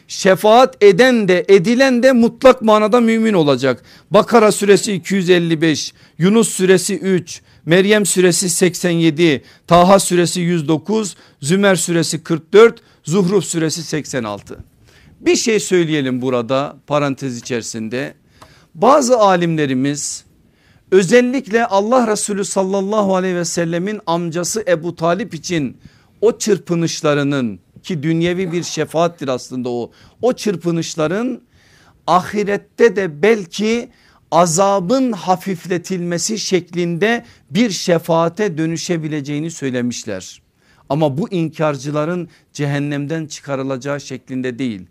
[0.08, 3.82] Şefaat eden de edilen de mutlak manada mümin olacak.
[4.10, 12.80] Bakara suresi 255, Yunus suresi 3, Meryem suresi 87, Taha suresi 109, Zümer suresi 44,
[13.04, 14.58] Zuhruf suresi 86.
[15.20, 18.14] Bir şey söyleyelim burada parantez içerisinde.
[18.76, 20.24] Bazı alimlerimiz
[20.90, 25.76] özellikle Allah Resulü sallallahu aleyhi ve sellemin amcası Ebu Talip için
[26.20, 29.90] o çırpınışlarının ki dünyevi bir şefaattir aslında o.
[30.22, 31.42] O çırpınışların
[32.06, 33.88] ahirette de belki
[34.30, 40.42] azabın hafifletilmesi şeklinde bir şefaate dönüşebileceğini söylemişler.
[40.88, 44.86] Ama bu inkarcıların cehennemden çıkarılacağı şeklinde değil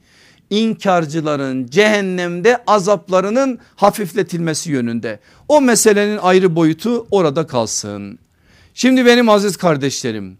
[0.49, 5.19] inkarcıların cehennemde azaplarının hafifletilmesi yönünde.
[5.47, 8.19] O meselenin ayrı boyutu orada kalsın.
[8.73, 10.38] Şimdi benim aziz kardeşlerim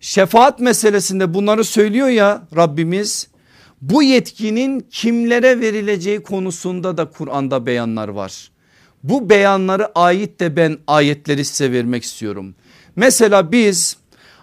[0.00, 3.28] şefaat meselesinde bunları söylüyor ya Rabbimiz
[3.82, 8.50] bu yetkinin kimlere verileceği konusunda da Kur'an'da beyanlar var.
[9.02, 12.54] Bu beyanları ait de ben ayetleri size vermek istiyorum.
[12.96, 13.96] Mesela biz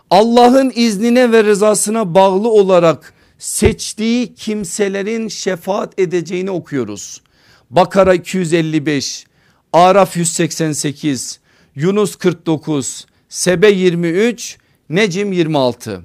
[0.09, 7.21] Allah'ın iznine ve rızasına bağlı olarak seçtiği kimselerin şefaat edeceğini okuyoruz.
[7.69, 9.25] Bakara 255,
[9.73, 11.39] Araf 188,
[11.75, 14.57] Yunus 49, Sebe 23,
[14.89, 16.03] Necim 26.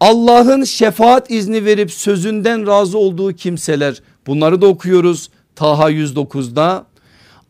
[0.00, 6.86] Allah'ın şefaat izni verip sözünden razı olduğu kimseler bunları da okuyoruz Taha 109'da.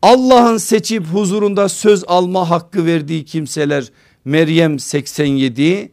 [0.01, 3.91] Allah'ın seçip huzurunda söz alma hakkı verdiği kimseler
[4.25, 5.91] Meryem 87.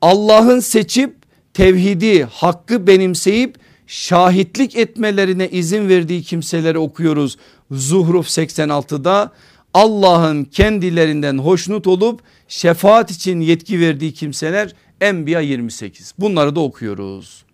[0.00, 1.23] Allah'ın seçip
[1.54, 7.38] tevhidi hakkı benimseyip şahitlik etmelerine izin verdiği kimseleri okuyoruz.
[7.70, 9.32] Zuhruf 86'da
[9.74, 17.44] Allah'ın kendilerinden hoşnut olup şefaat için yetki verdiği kimseler Enbiya 28 bunları da okuyoruz.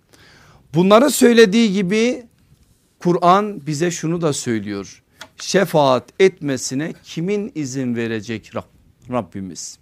[0.74, 2.22] Bunları söylediği gibi
[2.98, 5.02] Kur'an bize şunu da söylüyor.
[5.36, 8.52] Şefaat etmesine kimin izin verecek
[9.10, 9.78] Rabbimiz?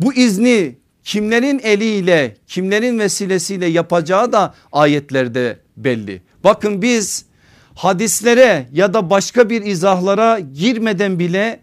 [0.00, 6.22] Bu izni kimlerin eliyle kimlerin vesilesiyle yapacağı da ayetlerde belli.
[6.44, 7.24] Bakın biz
[7.74, 11.60] hadislere ya da başka bir izahlara girmeden bile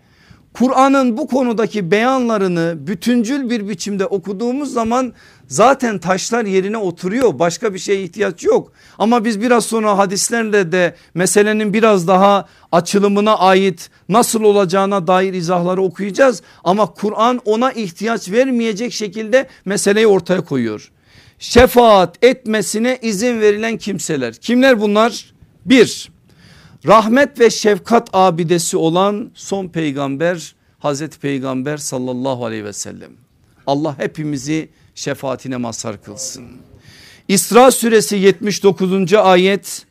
[0.60, 5.14] Kur'an'ın bu konudaki beyanlarını bütüncül bir biçimde okuduğumuz zaman
[5.48, 7.40] zaten taşlar yerine oturuyor.
[7.40, 8.72] Başka bir şeye ihtiyaç yok.
[8.98, 15.82] Ama biz biraz sonra hadislerle de meselenin biraz daha açılımına ait nasıl olacağına dair izahları
[15.82, 16.42] okuyacağız.
[16.64, 20.92] Ama Kur'an ona ihtiyaç vermeyecek şekilde meseleyi ortaya koyuyor.
[21.40, 24.34] Şefaat etmesine izin verilen kimseler.
[24.34, 25.34] Kimler bunlar?
[25.66, 26.10] Bir
[26.88, 33.12] rahmet ve şefkat abidesi olan son peygamber Hazreti Peygamber sallallahu aleyhi ve sellem.
[33.68, 36.46] Allah hepimizi şefaatine mazhar kılsın.
[37.28, 39.14] İsra suresi 79.
[39.14, 39.86] ayet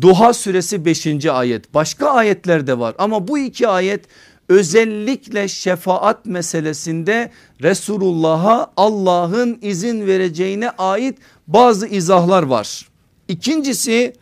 [0.00, 1.26] Duha suresi 5.
[1.26, 4.04] ayet başka ayetler de var ama bu iki ayet
[4.48, 7.30] özellikle şefaat meselesinde
[7.62, 12.88] Resulullah'a Allah'ın izin vereceğine ait bazı izahlar var.
[13.28, 14.12] İkincisi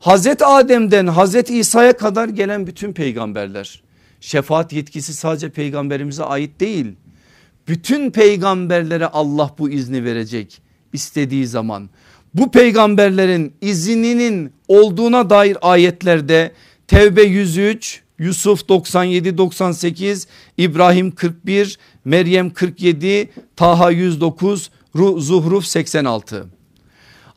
[0.00, 3.82] Hazreti Adem'den Hazreti İsa'ya kadar gelen bütün peygamberler
[4.20, 6.86] şefaat yetkisi sadece peygamberimize ait değil.
[7.68, 11.90] Bütün peygamberlere Allah bu izni verecek istediği zaman.
[12.34, 16.52] Bu peygamberlerin izninin olduğuna dair ayetlerde
[16.88, 24.70] Tevbe 103, Yusuf 97 98, İbrahim 41, Meryem 47, Taha 109,
[25.16, 26.55] Zuhruf 86.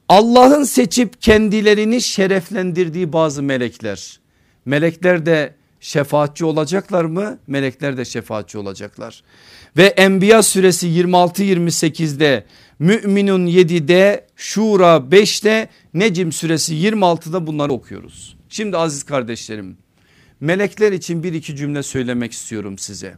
[0.10, 4.20] Allah'ın seçip kendilerini şereflendirdiği bazı melekler.
[4.66, 7.40] Melekler de şefaatçi olacaklar mı?
[7.48, 9.24] Melekler de şefaatçi olacaklar.
[9.78, 12.46] Ve Enbiya suresi 26-28'de
[12.80, 18.38] Müminun 7'de Şura 5'te Necim suresi 26'da bunları okuyoruz.
[18.50, 19.78] Şimdi aziz kardeşlerim
[20.40, 23.18] melekler için bir iki cümle söylemek istiyorum size.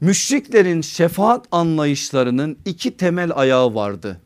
[0.00, 4.20] Müşriklerin şefaat anlayışlarının iki temel ayağı vardı.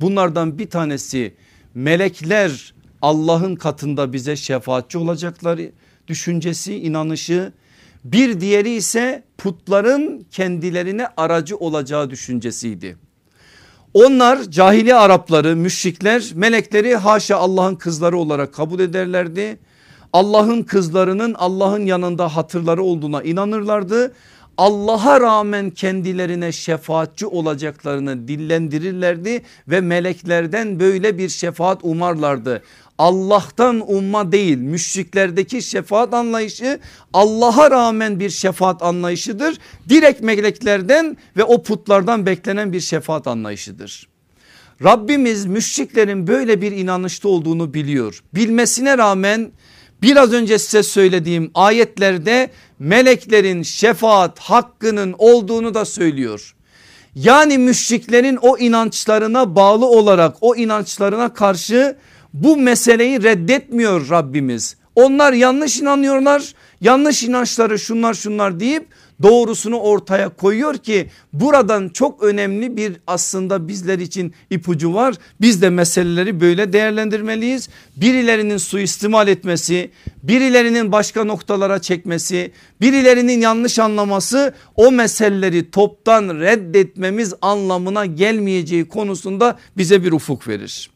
[0.00, 1.34] Bunlardan bir tanesi
[1.74, 5.72] melekler Allah'ın katında bize şefaatçi olacakları
[6.08, 7.52] düşüncesi inanışı
[8.04, 12.96] bir diğeri ise putların kendilerine aracı olacağı düşüncesiydi.
[13.94, 19.58] Onlar cahili Arapları müşrikler melekleri haşa Allah'ın kızları olarak kabul ederlerdi.
[20.12, 24.12] Allah'ın kızlarının Allah'ın yanında hatırları olduğuna inanırlardı
[24.58, 32.62] Allah'a rağmen kendilerine şefaatçi olacaklarını dillendirirlerdi ve meleklerden böyle bir şefaat umarlardı.
[32.98, 36.80] Allah'tan umma değil müşriklerdeki şefaat anlayışı
[37.12, 39.58] Allah'a rağmen bir şefaat anlayışıdır.
[39.88, 44.08] Direkt meleklerden ve o putlardan beklenen bir şefaat anlayışıdır.
[44.84, 48.22] Rabbimiz müşriklerin böyle bir inanışta olduğunu biliyor.
[48.34, 49.50] Bilmesine rağmen
[50.02, 56.54] biraz önce size söylediğim ayetlerde meleklerin şefaat hakkının olduğunu da söylüyor.
[57.14, 61.96] Yani müşriklerin o inançlarına bağlı olarak o inançlarına karşı
[62.32, 64.76] bu meseleyi reddetmiyor Rabbimiz.
[64.94, 68.88] Onlar yanlış inanıyorlar yanlış inançları şunlar şunlar deyip
[69.22, 75.14] doğrusunu ortaya koyuyor ki buradan çok önemli bir aslında bizler için ipucu var.
[75.40, 77.68] Biz de meseleleri böyle değerlendirmeliyiz.
[77.96, 79.90] Birilerinin suistimal etmesi,
[80.22, 90.04] birilerinin başka noktalara çekmesi, birilerinin yanlış anlaması o meseleleri toptan reddetmemiz anlamına gelmeyeceği konusunda bize
[90.04, 90.90] bir ufuk verir.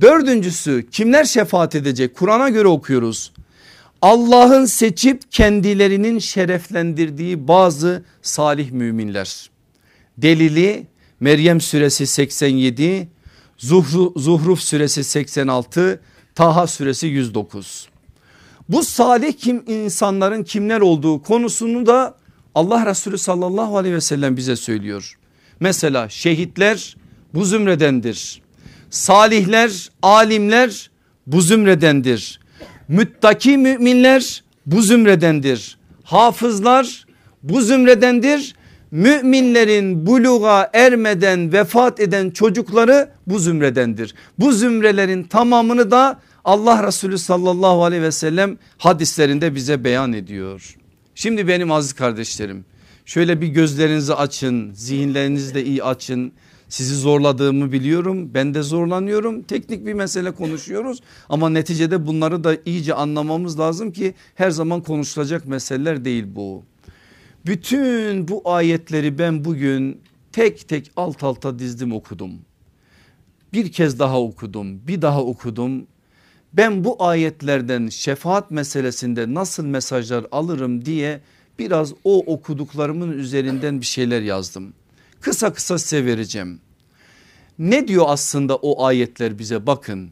[0.00, 2.16] Dördüncüsü kimler şefaat edecek?
[2.16, 3.32] Kur'an'a göre okuyoruz.
[4.02, 9.50] Allah'ın seçip kendilerinin şereflendirdiği bazı salih müminler.
[10.18, 10.86] Delili
[11.20, 13.08] Meryem suresi 87,
[13.56, 16.00] Zuhru, Zuhruf suresi 86,
[16.34, 17.88] Taha suresi 109.
[18.68, 22.16] Bu salih kim insanların kimler olduğu konusunu da
[22.54, 25.18] Allah Resulü sallallahu aleyhi ve sellem bize söylüyor.
[25.60, 26.96] Mesela şehitler
[27.34, 28.42] bu zümredendir.
[28.90, 30.90] Salihler, alimler
[31.26, 32.40] bu zümredendir
[32.88, 35.78] müttaki müminler bu zümredendir.
[36.04, 37.06] Hafızlar
[37.42, 38.54] bu zümredendir.
[38.90, 44.14] Müminlerin buluğa ermeden vefat eden çocukları bu zümredendir.
[44.38, 50.76] Bu zümrelerin tamamını da Allah Resulü sallallahu aleyhi ve sellem hadislerinde bize beyan ediyor.
[51.14, 52.64] Şimdi benim aziz kardeşlerim
[53.06, 56.32] şöyle bir gözlerinizi açın zihinlerinizi de iyi açın.
[56.68, 62.94] Sizi zorladığımı biliyorum ben de zorlanıyorum teknik bir mesele konuşuyoruz ama neticede bunları da iyice
[62.94, 66.62] anlamamız lazım ki her zaman konuşulacak meseleler değil bu.
[67.46, 70.00] Bütün bu ayetleri ben bugün
[70.32, 72.32] tek tek alt alta dizdim okudum.
[73.52, 75.86] Bir kez daha okudum bir daha okudum
[76.52, 81.20] ben bu ayetlerden şefaat meselesinde nasıl mesajlar alırım diye
[81.58, 84.72] biraz o okuduklarımın üzerinden bir şeyler yazdım.
[85.20, 86.60] Kısa kısa size vereceğim.
[87.58, 90.10] Ne diyor aslında o ayetler bize bakın.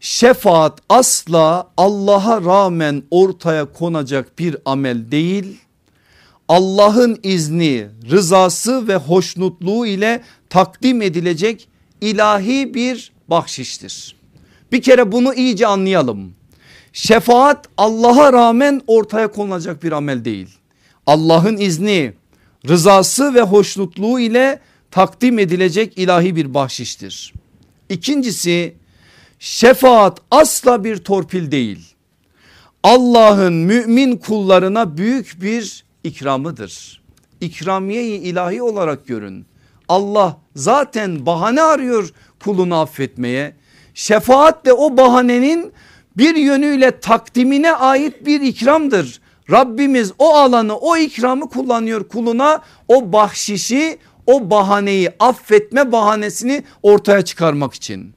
[0.00, 5.60] Şefaat asla Allah'a rağmen ortaya konacak bir amel değil.
[6.48, 11.68] Allah'ın izni, rızası ve hoşnutluğu ile takdim edilecek
[12.00, 14.16] ilahi bir bahşiştir.
[14.72, 16.32] Bir kere bunu iyice anlayalım.
[16.92, 20.48] Şefaat Allah'a rağmen ortaya konulacak bir amel değil.
[21.06, 22.12] Allah'ın izni,
[22.68, 27.34] rızası ve hoşnutluğu ile takdim edilecek ilahi bir bahşiştir.
[27.88, 28.74] İkincisi
[29.38, 31.94] şefaat asla bir torpil değil.
[32.82, 37.02] Allah'ın mümin kullarına büyük bir ikramıdır.
[37.40, 39.46] İkramiye-i ilahi olarak görün.
[39.88, 42.12] Allah zaten bahane arıyor
[42.44, 43.56] kulunu affetmeye.
[43.94, 45.72] Şefaat de o bahanenin
[46.16, 49.20] bir yönüyle takdimine ait bir ikramdır.
[49.50, 57.74] Rabbimiz o alanı o ikramı kullanıyor kuluna o bahşişi o bahaneyi affetme bahanesini ortaya çıkarmak
[57.74, 58.14] için.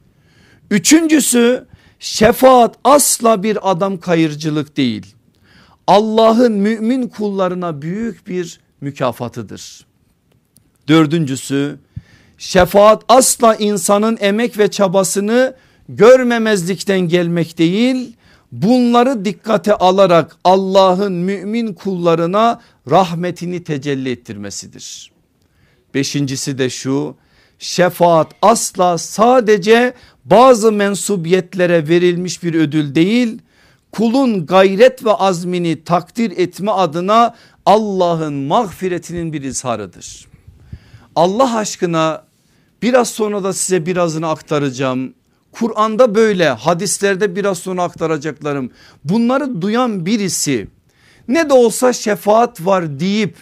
[0.71, 1.67] Üçüncüsü
[1.99, 5.15] şefaat asla bir adam kayırcılık değil.
[5.87, 9.85] Allah'ın mümin kullarına büyük bir mükafatıdır.
[10.87, 11.79] Dördüncüsü
[12.37, 15.55] şefaat asla insanın emek ve çabasını
[15.89, 18.15] görmemezlikten gelmek değil
[18.51, 25.11] bunları dikkate alarak Allah'ın mümin kullarına rahmetini tecelli ettirmesidir.
[25.93, 27.15] Beşincisi de şu
[27.59, 29.93] şefaat asla sadece
[30.25, 33.39] bazı mensubiyetlere verilmiş bir ödül değil
[33.91, 37.35] kulun gayret ve azmini takdir etme adına
[37.65, 40.27] Allah'ın mağfiretinin bir izharıdır.
[41.15, 42.23] Allah aşkına
[42.81, 45.13] biraz sonra da size birazını aktaracağım.
[45.51, 48.71] Kur'an'da böyle hadislerde biraz sonra aktaracaklarım.
[49.03, 50.67] Bunları duyan birisi
[51.27, 53.37] ne de olsa şefaat var deyip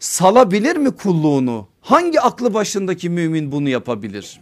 [0.00, 1.68] salabilir mi kulluğunu?
[1.80, 4.40] Hangi aklı başındaki mümin bunu yapabilir?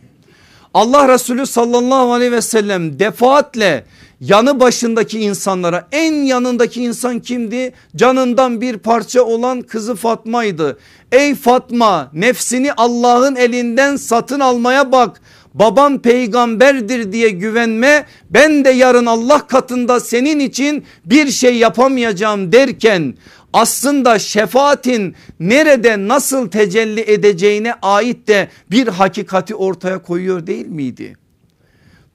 [0.74, 3.84] Allah Resulü sallallahu aleyhi ve sellem defaatle
[4.20, 7.72] yanı başındaki insanlara en yanındaki insan kimdi?
[7.96, 10.78] Canından bir parça olan kızı Fatma'ydı.
[11.12, 15.20] Ey Fatma nefsini Allah'ın elinden satın almaya bak.
[15.54, 23.14] Baban peygamberdir diye güvenme ben de yarın Allah katında senin için bir şey yapamayacağım derken
[23.52, 31.16] aslında şefaatin nerede nasıl tecelli edeceğine ait de bir hakikati ortaya koyuyor değil miydi?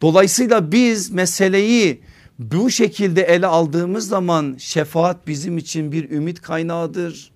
[0.02, 2.02] Dolayısıyla biz meseleyi
[2.40, 7.32] bu şekilde ele aldığımız zaman şefaat bizim için bir ümit kaynağıdır.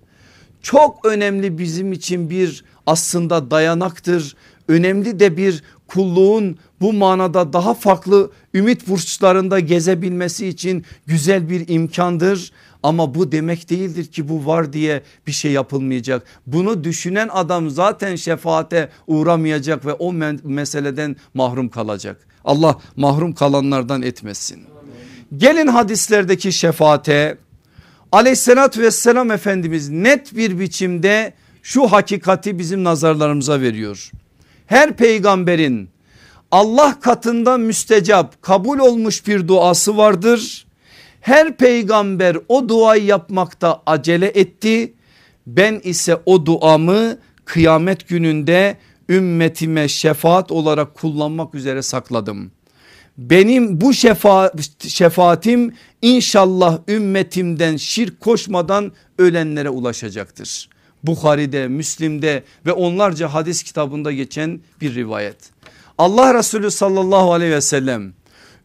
[0.62, 4.36] Çok önemli bizim için bir aslında dayanaktır.
[4.68, 12.52] Önemli de bir kulluğun bu manada daha farklı ümit burçlarında gezebilmesi için güzel bir imkandır.
[12.82, 16.22] Ama bu demek değildir ki bu var diye bir şey yapılmayacak.
[16.46, 20.12] Bunu düşünen adam zaten şefaate uğramayacak ve o
[20.44, 22.26] meseleden mahrum kalacak.
[22.44, 24.62] Allah mahrum kalanlardan etmesin.
[25.36, 27.38] Gelin hadislerdeki şefaate
[28.12, 31.32] aleyhissalatü vesselam Efendimiz net bir biçimde
[31.62, 34.10] şu hakikati bizim nazarlarımıza veriyor.
[34.66, 35.88] Her peygamberin
[36.50, 40.66] Allah katında müstecap kabul olmuş bir duası vardır.
[41.20, 44.94] Her peygamber o duayı yapmakta acele etti.
[45.46, 48.76] Ben ise o duamı kıyamet gününde
[49.08, 52.50] ümmetime şefaat olarak kullanmak üzere sakladım.
[53.18, 54.52] Benim bu şefa
[54.88, 60.68] şefaatim inşallah ümmetimden şirk koşmadan ölenlere ulaşacaktır.
[61.06, 65.36] Bukhari'de, Müslim'de ve onlarca hadis kitabında geçen bir rivayet.
[65.98, 68.12] Allah Resulü sallallahu aleyhi ve sellem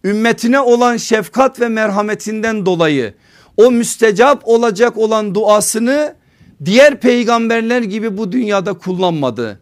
[0.03, 3.13] ümmetine olan şefkat ve merhametinden dolayı
[3.57, 6.15] o müstecap olacak olan duasını
[6.65, 9.59] diğer peygamberler gibi bu dünyada kullanmadı.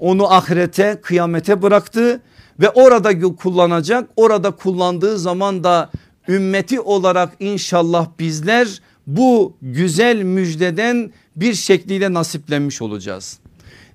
[0.00, 2.20] Onu ahirete kıyamete bıraktı
[2.60, 5.90] ve orada kullanacak orada kullandığı zaman da
[6.28, 13.38] ümmeti olarak inşallah bizler bu güzel müjdeden bir şekliyle nasiplenmiş olacağız.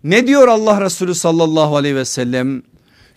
[0.03, 2.63] Ne diyor Allah Resulü sallallahu aleyhi ve sellem?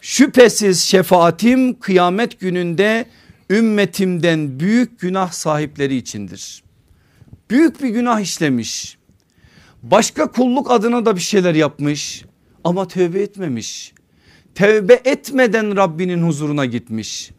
[0.01, 3.07] Şüphesiz şefaatim kıyamet gününde
[3.51, 6.63] ümmetimden büyük günah sahipleri içindir.
[7.51, 8.99] Büyük bir günah işlemiş.
[9.83, 12.25] Başka kulluk adına da bir şeyler yapmış
[12.65, 13.93] ama tövbe etmemiş.
[14.55, 17.31] Tövbe etmeden Rabbinin huzuruna gitmiş.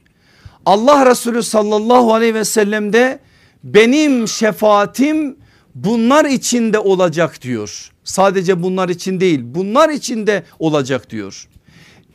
[0.65, 3.19] Allah Resulü sallallahu aleyhi ve sellem de
[3.63, 5.36] benim şefaatim
[5.76, 7.91] bunlar içinde olacak diyor.
[8.03, 11.47] Sadece bunlar için değil bunlar içinde olacak diyor.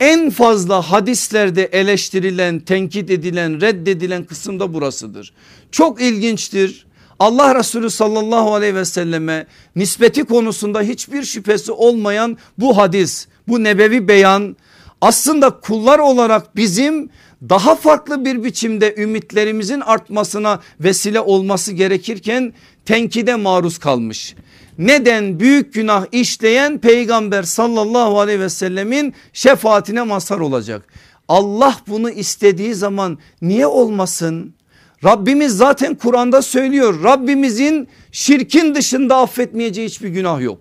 [0.00, 5.32] En fazla hadislerde eleştirilen, tenkit edilen, reddedilen kısımda burasıdır.
[5.72, 6.86] Çok ilginçtir.
[7.18, 9.46] Allah Resulü sallallahu aleyhi ve selleme
[9.76, 14.56] nispeti konusunda hiçbir şüphesi olmayan bu hadis, bu nebevi beyan
[15.00, 17.10] aslında kullar olarak bizim
[17.42, 22.52] daha farklı bir biçimde ümitlerimizin artmasına vesile olması gerekirken
[22.84, 24.34] tenkide maruz kalmış.
[24.78, 30.82] Neden büyük günah işleyen peygamber sallallahu aleyhi ve sellemin şefaatine mazhar olacak.
[31.28, 34.54] Allah bunu istediği zaman niye olmasın?
[35.04, 40.60] Rabbimiz zaten Kur'an'da söylüyor Rabbimizin şirkin dışında affetmeyeceği hiçbir günah yok.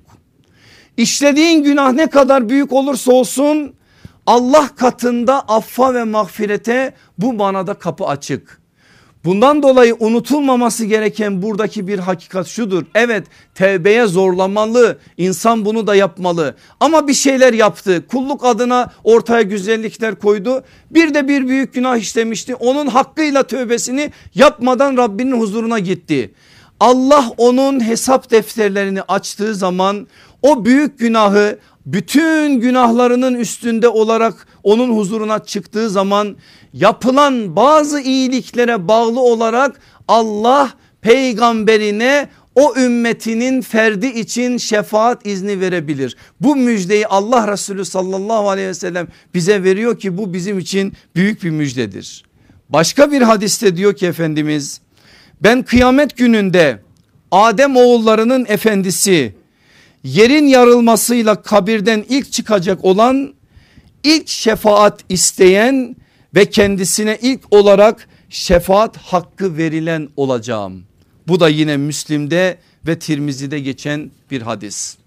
[0.98, 3.74] İşlediğin günah ne kadar büyük olursa olsun
[4.26, 8.66] Allah katında affa ve mağfirete bu manada kapı açık.
[9.26, 12.84] Bundan dolayı unutulmaması gereken buradaki bir hakikat şudur.
[12.96, 20.16] Evet tevbeye zorlamalı insan bunu da yapmalı ama bir şeyler yaptı kulluk adına ortaya güzellikler
[20.16, 20.64] koydu.
[20.92, 26.34] Bir de bir büyük günah işlemişti onun hakkıyla tövbesini yapmadan Rabbinin huzuruna gitti.
[26.80, 30.08] Allah onun hesap defterlerini açtığı zaman
[30.42, 36.38] o büyük günahı bütün günahlarının üstünde olarak onun huzuruna çıktığı zaman
[36.74, 40.72] yapılan bazı iyiliklere bağlı olarak Allah
[41.02, 46.18] peygamberine o ümmetinin ferdi için şefaat izni verebilir.
[46.42, 51.44] Bu müjdeyi Allah Resulü sallallahu aleyhi ve sellem bize veriyor ki bu bizim için büyük
[51.44, 52.24] bir müjdedir.
[52.70, 54.82] Başka bir hadiste diyor ki Efendimiz
[55.44, 56.80] ben kıyamet gününde
[57.32, 59.36] Adem oğullarının efendisi
[60.06, 63.34] yerin yarılmasıyla kabirden ilk çıkacak olan
[64.04, 65.96] ilk şefaat isteyen
[66.36, 70.84] ve kendisine ilk olarak şefaat hakkı verilen olacağım.
[71.28, 74.98] Bu da yine Müslim'de ve Tirmizi'de geçen bir hadis.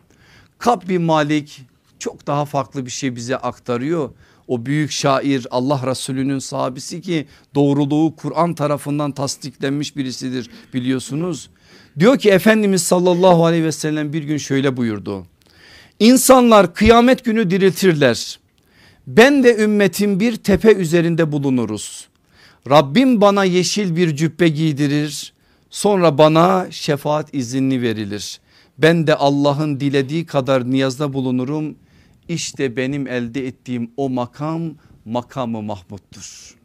[0.58, 1.60] Kabbi Malik
[1.98, 4.10] çok daha farklı bir şey bize aktarıyor.
[4.48, 11.50] O büyük şair Allah Resulü'nün sahabesi ki doğruluğu Kur'an tarafından tasdiklenmiş birisidir biliyorsunuz.
[11.98, 15.26] Diyor ki Efendimiz sallallahu aleyhi ve sellem bir gün şöyle buyurdu.
[15.98, 18.38] İnsanlar kıyamet günü diriltirler.
[19.06, 22.08] Ben ve ümmetim bir tepe üzerinde bulunuruz.
[22.70, 25.32] Rabbim bana yeşil bir cübbe giydirir.
[25.70, 28.40] Sonra bana şefaat izinli verilir.
[28.78, 31.76] Ben de Allah'ın dilediği kadar niyazda bulunurum.
[32.28, 34.62] İşte benim elde ettiğim o makam
[35.04, 36.57] makamı Mahmud'dur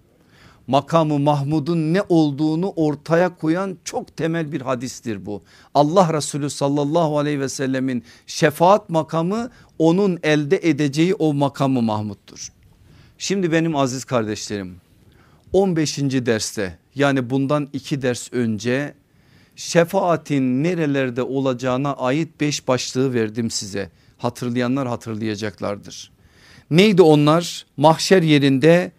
[0.67, 5.43] makamı Mahmud'un ne olduğunu ortaya koyan çok temel bir hadistir bu.
[5.73, 9.49] Allah Resulü sallallahu aleyhi ve sellemin şefaat makamı
[9.79, 12.51] onun elde edeceği o makamı Mahmud'dur.
[13.17, 14.75] Şimdi benim aziz kardeşlerim
[15.53, 15.97] 15.
[15.97, 18.93] derste yani bundan iki ders önce
[19.55, 23.89] şefaatin nerelerde olacağına ait beş başlığı verdim size.
[24.17, 26.11] Hatırlayanlar hatırlayacaklardır.
[26.71, 27.65] Neydi onlar?
[27.77, 28.91] Mahşer yerinde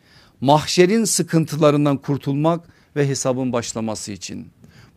[0.44, 2.64] mahşerin sıkıntılarından kurtulmak
[2.96, 4.46] ve hesabın başlaması için.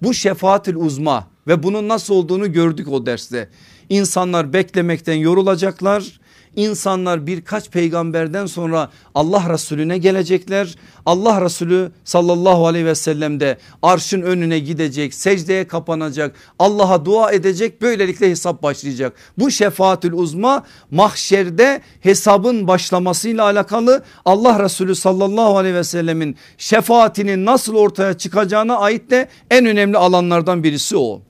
[0.02, 3.50] Bu şefaatül uzma ve bunun nasıl olduğunu gördük o derste.
[3.90, 6.20] İnsanlar beklemekten yorulacaklar
[6.58, 10.76] insanlar birkaç peygamberden sonra Allah Resulüne gelecekler.
[11.06, 17.82] Allah Resulü sallallahu aleyhi ve sellem de arşın önüne gidecek secdeye kapanacak Allah'a dua edecek
[17.82, 19.14] böylelikle hesap başlayacak.
[19.38, 27.76] Bu şefaatül uzma mahşerde hesabın başlamasıyla alakalı Allah Resulü sallallahu aleyhi ve sellemin şefaatinin nasıl
[27.76, 31.22] ortaya çıkacağına ait de en önemli alanlardan birisi o.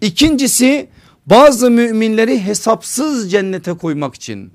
[0.00, 0.88] İkincisi
[1.26, 4.52] bazı müminleri hesapsız cennete koymak için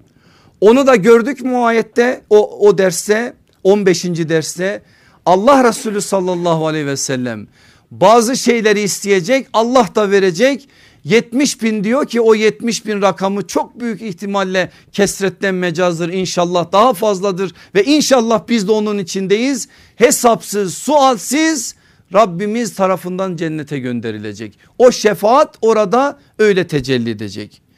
[0.62, 3.34] onu da gördük mu ayette o, o derste
[3.64, 4.03] 15.
[4.03, 4.82] derste
[5.26, 7.47] Allah Resulü sallallahu aleyhi ve sellem
[7.91, 10.70] bazı şeyleri isteyecek Allah da verecek
[11.03, 16.93] 70 bin diyor ki o 70 bin rakamı çok büyük ihtimalle kesretten mecazdır inşallah daha
[16.93, 21.76] fazladır ve inşallah biz de onun içindeyiz hesapsız sualsiz
[22.14, 27.69] Rabbimiz tarafından cennete gönderilecek o şefaat orada öyle tecelli edecek.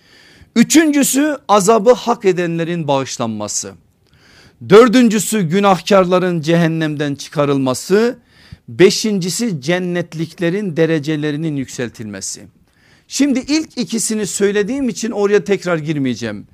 [0.56, 3.74] Üçüncüsü azabı hak edenlerin bağışlanması.
[4.70, 8.20] Dördüncüsü günahkarların cehennemden çıkarılması.
[8.68, 12.48] Beşincisi cennetliklerin derecelerinin yükseltilmesi.
[13.08, 16.48] Şimdi ilk ikisini söylediğim için oraya tekrar girmeyeceğim.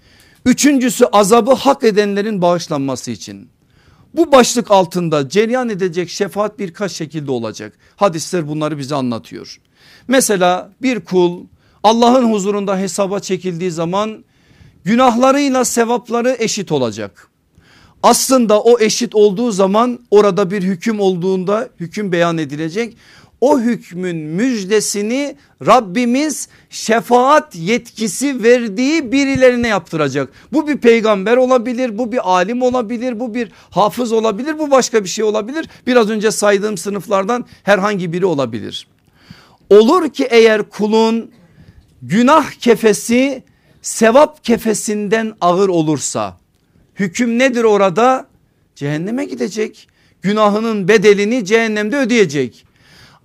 [0.46, 3.50] Üçüncüsü azabı hak edenlerin bağışlanması için.
[4.14, 7.74] Bu başlık altında cereyan edecek şefaat birkaç şekilde olacak.
[7.96, 9.60] Hadisler bunları bize anlatıyor.
[10.08, 11.46] Mesela bir kul
[11.84, 14.24] Allah'ın huzurunda hesaba çekildiği zaman
[14.84, 17.30] günahlarıyla sevapları eşit olacak.
[18.04, 22.98] Aslında o eşit olduğu zaman orada bir hüküm olduğunda hüküm beyan edilecek.
[23.42, 30.30] O hükmün müjdesini Rabbimiz şefaat yetkisi verdiği birilerine yaptıracak.
[30.54, 35.10] Bu bir peygamber olabilir, bu bir alim olabilir, bu bir hafız olabilir, bu başka bir
[35.10, 35.70] şey olabilir.
[35.88, 38.88] Biraz önce saydığım sınıflardan herhangi biri olabilir.
[39.70, 41.32] Olur ki eğer kulun
[42.02, 43.44] günah kefesi
[43.82, 46.38] sevap kefesinden ağır olursa
[46.96, 48.28] hüküm nedir orada?
[48.76, 49.88] Cehenneme gidecek.
[50.22, 52.66] Günahının bedelini cehennemde ödeyecek.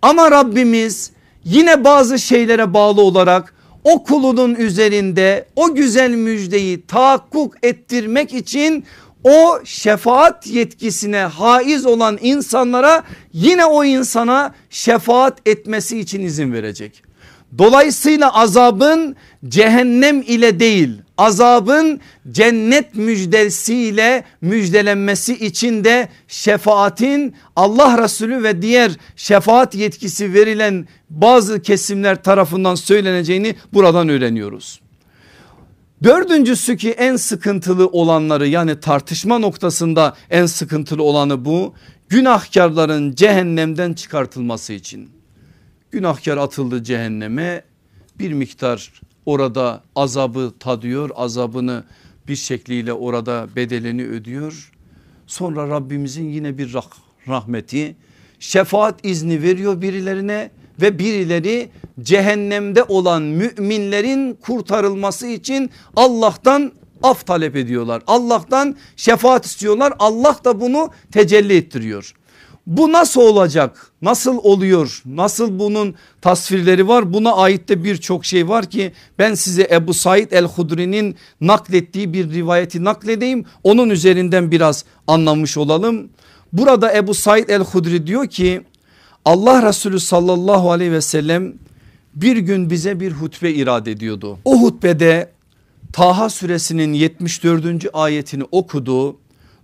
[0.02, 1.10] Ama Rabbimiz
[1.44, 3.54] yine bazı şeylere bağlı olarak
[3.84, 8.84] o kulunun üzerinde o güzel müjdeyi tahakkuk ettirmek için
[9.24, 17.11] o şefaat yetkisine haiz olan insanlara yine o insana şefaat etmesi için izin verecek.
[17.58, 19.16] Dolayısıyla azabın
[19.48, 22.00] cehennem ile değil azabın
[22.30, 32.22] cennet müjdesiyle müjdelenmesi için de şefaatin Allah Resulü ve diğer şefaat yetkisi verilen bazı kesimler
[32.22, 34.80] tarafından söyleneceğini buradan öğreniyoruz.
[36.02, 41.74] Dördüncüsü ki en sıkıntılı olanları yani tartışma noktasında en sıkıntılı olanı bu.
[42.08, 45.21] Günahkarların cehennemden çıkartılması için.
[45.92, 47.64] Günahkar atıldı cehenneme
[48.18, 48.92] bir miktar
[49.26, 51.84] orada azabı tadıyor azabını
[52.28, 54.72] bir şekliyle orada bedelini ödüyor.
[55.26, 56.86] Sonra Rabbimizin yine bir rah
[57.28, 57.96] rahmeti
[58.38, 61.70] şefaat izni veriyor birilerine ve birileri
[62.00, 66.72] cehennemde olan müminlerin kurtarılması için Allah'tan
[67.02, 68.02] af talep ediyorlar.
[68.06, 69.92] Allah'tan şefaat istiyorlar.
[69.98, 72.14] Allah da bunu tecelli ettiriyor.
[72.66, 73.92] Bu nasıl olacak?
[74.02, 75.02] Nasıl oluyor?
[75.06, 77.12] Nasıl bunun tasvirleri var?
[77.12, 82.84] Buna ait de birçok şey var ki ben size Ebu Said el-Hudri'nin naklettiği bir rivayeti
[82.84, 83.44] nakledeyim.
[83.64, 86.08] Onun üzerinden biraz anlamış olalım.
[86.52, 88.62] Burada Ebu Said el-Hudri diyor ki
[89.24, 91.54] Allah Resulü sallallahu aleyhi ve sellem
[92.14, 94.38] bir gün bize bir hutbe irade ediyordu.
[94.44, 95.30] O hutbede
[95.92, 97.86] Taha suresinin 74.
[97.92, 99.16] ayetini okudu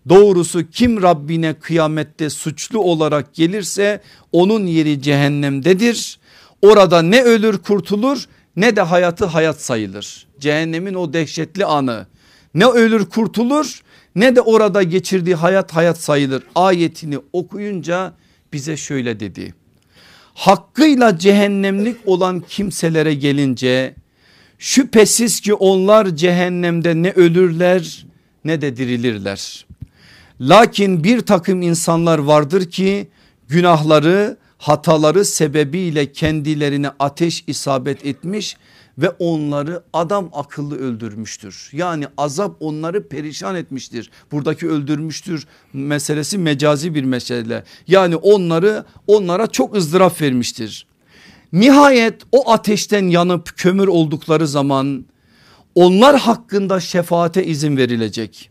[0.09, 4.01] Doğrusu kim Rabbine kıyamette suçlu olarak gelirse
[4.33, 6.19] onun yeri cehennemdedir.
[6.63, 8.25] Orada ne ölür kurtulur
[8.57, 10.27] ne de hayatı hayat sayılır.
[10.41, 12.07] Cehennemin o dehşetli anı
[12.55, 13.83] ne ölür kurtulur
[14.15, 16.43] ne de orada geçirdiği hayat hayat sayılır.
[16.55, 18.13] Ayetini okuyunca
[18.53, 19.55] bize şöyle dedi.
[20.35, 23.95] Hakkıyla cehennemlik olan kimselere gelince
[24.59, 28.07] şüphesiz ki onlar cehennemde ne ölürler
[28.45, 29.68] ne de dirilirler.
[30.41, 33.09] Lakin bir takım insanlar vardır ki
[33.49, 38.57] günahları hataları sebebiyle kendilerine ateş isabet etmiş
[38.99, 41.71] ve onları adam akıllı öldürmüştür.
[41.73, 44.11] Yani azap onları perişan etmiştir.
[44.33, 47.65] Buradaki öldürmüştür meselesi mecazi bir mesele.
[47.87, 50.87] Yani onları onlara çok ızdırap vermiştir.
[51.53, 55.05] Nihayet o ateşten yanıp kömür oldukları zaman
[55.75, 58.51] onlar hakkında şefaate izin verilecek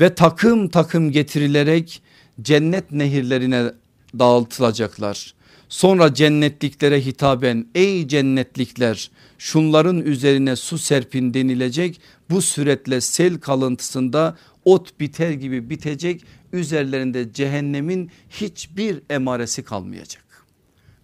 [0.00, 2.02] ve takım takım getirilerek
[2.42, 3.72] cennet nehirlerine
[4.18, 5.34] dağıtılacaklar.
[5.68, 15.00] Sonra cennetliklere hitaben ey cennetlikler şunların üzerine su serpin denilecek bu süretle sel kalıntısında ot
[15.00, 20.24] biter gibi bitecek üzerlerinde cehennemin hiçbir emaresi kalmayacak.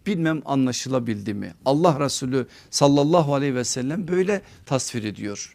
[0.07, 1.55] Bilmem anlaşılabildi mi?
[1.65, 5.55] Allah Resulü sallallahu aleyhi ve sellem böyle tasvir ediyor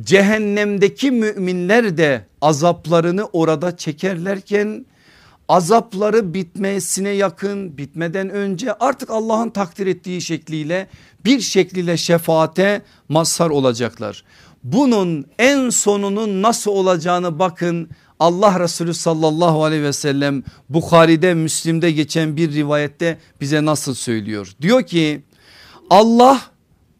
[0.00, 4.86] cehennemdeki müminler de azaplarını orada çekerlerken
[5.48, 10.88] azapları bitmesine yakın bitmeden önce artık Allah'ın takdir ettiği şekliyle
[11.24, 14.24] bir şekliyle şefaate mazhar olacaklar.
[14.64, 22.36] Bunun en sonunun nasıl olacağını bakın Allah Resulü sallallahu aleyhi ve sellem Bukhari'de Müslim'de geçen
[22.36, 24.52] bir rivayette bize nasıl söylüyor.
[24.62, 25.22] Diyor ki
[25.90, 26.40] Allah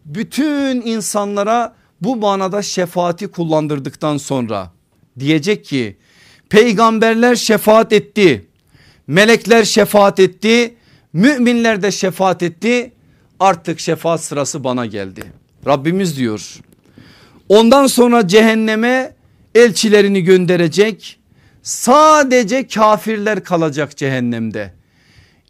[0.05, 4.73] bütün insanlara bu manada şefaati kullandırdıktan sonra
[5.19, 5.97] diyecek ki
[6.49, 8.47] peygamberler şefaat etti.
[9.07, 10.75] Melekler şefaat etti.
[11.13, 12.93] Müminler de şefaat etti.
[13.41, 15.23] Artık şefaat sırası bana geldi.
[15.67, 16.61] Rabbimiz diyor.
[17.49, 19.15] Ondan sonra cehenneme
[19.55, 21.21] elçilerini gönderecek.
[21.63, 24.75] Sadece kafirler kalacak cehennemde.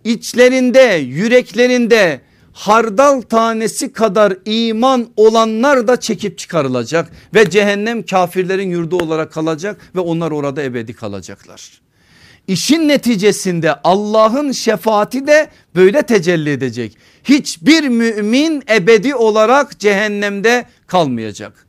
[0.05, 2.20] içlerinde yüreklerinde
[2.53, 10.01] hardal tanesi kadar iman olanlar da çekip çıkarılacak ve cehennem kafirlerin yurdu olarak kalacak ve
[10.01, 11.80] onlar orada ebedi kalacaklar.
[12.48, 16.96] İşin neticesinde Allah'ın şefaati de böyle tecelli edecek.
[17.24, 21.66] Hiçbir mümin ebedi olarak cehennemde kalmayacak.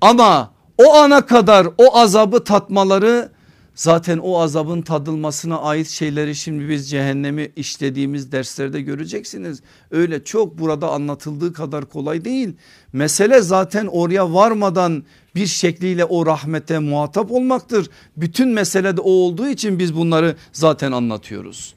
[0.00, 3.37] Ama o ana kadar o azabı tatmaları
[3.78, 9.60] Zaten o azabın tadılmasına ait şeyleri şimdi biz cehennemi işlediğimiz derslerde göreceksiniz.
[9.90, 12.54] Öyle çok burada anlatıldığı kadar kolay değil.
[12.92, 15.02] Mesele zaten oraya varmadan
[15.34, 17.90] bir şekliyle o rahmete muhatap olmaktır.
[18.16, 21.74] Bütün mesele de o olduğu için biz bunları zaten anlatıyoruz.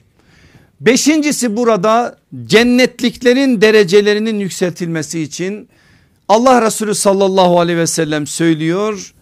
[0.80, 5.70] Beşincisi burada cennetliklerin derecelerinin yükseltilmesi için
[6.28, 9.14] Allah Resulü sallallahu aleyhi ve sellem söylüyor.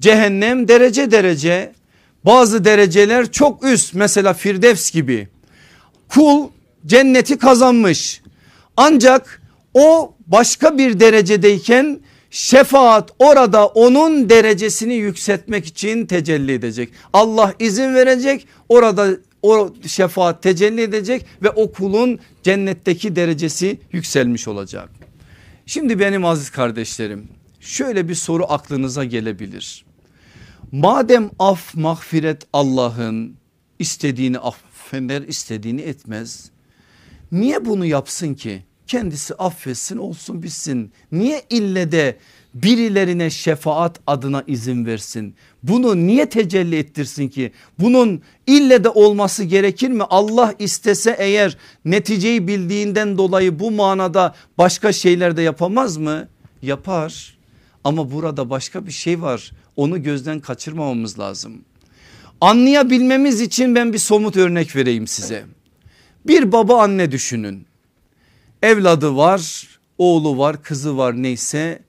[0.00, 1.77] Cehennem derece derece
[2.24, 5.28] bazı dereceler çok üst mesela Firdevs gibi.
[6.08, 6.48] Kul
[6.86, 8.22] cenneti kazanmış
[8.76, 9.42] ancak
[9.74, 12.00] o başka bir derecedeyken
[12.30, 16.88] şefaat orada onun derecesini yükseltmek için tecelli edecek.
[17.12, 19.08] Allah izin verecek orada
[19.42, 24.88] o şefaat tecelli edecek ve o kulun cennetteki derecesi yükselmiş olacak.
[25.66, 27.28] Şimdi benim aziz kardeşlerim
[27.60, 29.87] şöyle bir soru aklınıza gelebilir.
[30.72, 33.36] Madem af mağfiret Allah'ın
[33.78, 36.50] istediğini affeder istediğini etmez.
[37.32, 38.62] Niye bunu yapsın ki?
[38.86, 40.92] Kendisi affetsin olsun bitsin.
[41.12, 42.18] Niye ille de
[42.54, 45.34] birilerine şefaat adına izin versin?
[45.62, 47.52] Bunu niye tecelli ettirsin ki?
[47.78, 50.02] Bunun ille de olması gerekir mi?
[50.02, 56.28] Allah istese eğer neticeyi bildiğinden dolayı bu manada başka şeyler de yapamaz mı?
[56.62, 57.38] Yapar.
[57.84, 59.52] Ama burada başka bir şey var.
[59.78, 61.64] Onu gözden kaçırmamamız lazım.
[62.40, 65.44] Anlayabilmemiz için ben bir somut örnek vereyim size.
[66.26, 67.66] Bir baba anne düşünün.
[68.62, 69.68] Evladı var,
[69.98, 71.82] oğlu var, kızı var neyse.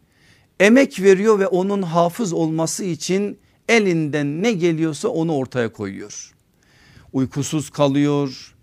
[0.59, 6.33] Emek veriyor ve onun hafız olması için elinden ne geliyorsa onu ortaya koyuyor.
[7.13, 8.55] Uykusuz kalıyor,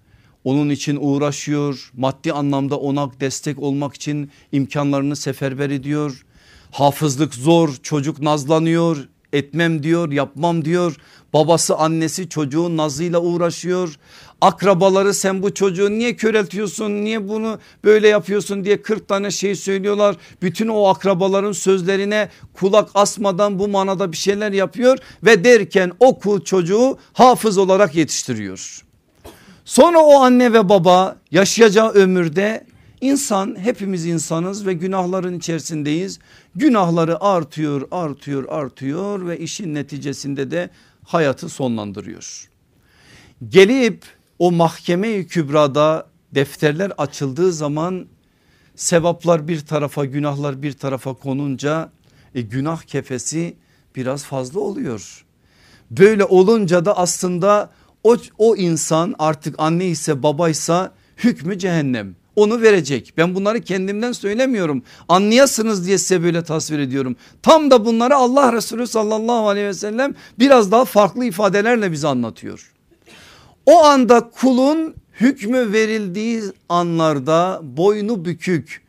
[0.44, 6.26] onun için uğraşıyor, maddi anlamda ona destek olmak için imkanlarını seferber ediyor.
[6.70, 10.96] Hafızlık zor çocuk nazlanıyor etmem diyor yapmam diyor.
[11.32, 13.94] Babası annesi çocuğun nazıyla uğraşıyor.
[14.40, 20.16] Akrabaları sen bu çocuğu niye köreltiyorsun niye bunu böyle yapıyorsun diye 40 tane şey söylüyorlar.
[20.42, 26.40] Bütün o akrabaların sözlerine kulak asmadan bu manada bir şeyler yapıyor ve derken o kul
[26.40, 28.82] çocuğu hafız olarak yetiştiriyor.
[29.64, 32.66] Sonra o anne ve baba yaşayacağı ömürde
[33.00, 36.18] İnsan hepimiz insanız ve günahların içerisindeyiz.
[36.54, 40.70] Günahları artıyor artıyor artıyor ve işin neticesinde de
[41.04, 42.48] hayatı sonlandırıyor.
[43.48, 44.04] Gelip
[44.38, 48.06] o mahkeme-i kübrada defterler açıldığı zaman
[48.76, 51.90] sevaplar bir tarafa günahlar bir tarafa konunca
[52.34, 53.56] e, günah kefesi
[53.96, 55.24] biraz fazla oluyor.
[55.90, 57.70] Böyle olunca da aslında
[58.04, 63.12] o, o insan artık anne ise babaysa hükmü cehennem onu verecek.
[63.16, 64.82] Ben bunları kendimden söylemiyorum.
[65.08, 67.16] Anlayasınız diye size böyle tasvir ediyorum.
[67.42, 72.72] Tam da bunları Allah Resulü sallallahu aleyhi ve sellem biraz daha farklı ifadelerle bize anlatıyor.
[73.66, 78.86] O anda kulun hükmü verildiği anlarda boynu bükük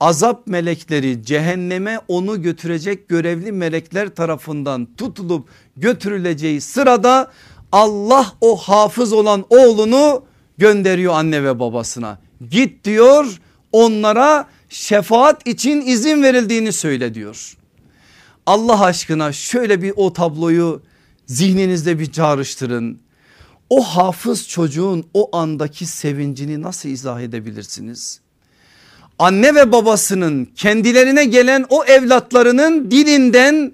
[0.00, 7.30] azap melekleri cehenneme onu götürecek görevli melekler tarafından tutulup götürüleceği sırada
[7.72, 10.22] Allah o hafız olan oğlunu
[10.58, 12.18] gönderiyor anne ve babasına.
[12.50, 13.40] Git diyor
[13.72, 17.56] onlara şefaat için izin verildiğini söyle diyor.
[18.46, 20.82] Allah aşkına şöyle bir o tabloyu
[21.26, 22.98] zihninizde bir çağrıştırın.
[23.70, 28.20] O hafız çocuğun o andaki sevincini nasıl izah edebilirsiniz?
[29.18, 33.72] Anne ve babasının kendilerine gelen o evlatlarının dilinden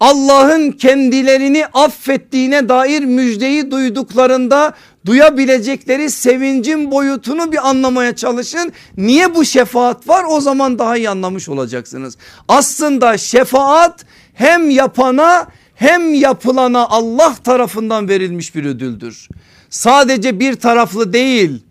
[0.00, 4.74] Allah'ın kendilerini affettiğine dair müjdeyi duyduklarında
[5.06, 8.72] duyabilecekleri sevincin boyutunu bir anlamaya çalışın.
[8.96, 12.16] Niye bu şefaat var o zaman daha iyi anlamış olacaksınız.
[12.48, 19.28] Aslında şefaat hem yapana hem yapılana Allah tarafından verilmiş bir ödüldür.
[19.70, 21.62] Sadece bir taraflı değil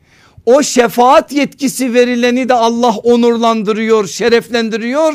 [0.48, 5.14] o şefaat yetkisi verileni de Allah onurlandırıyor şereflendiriyor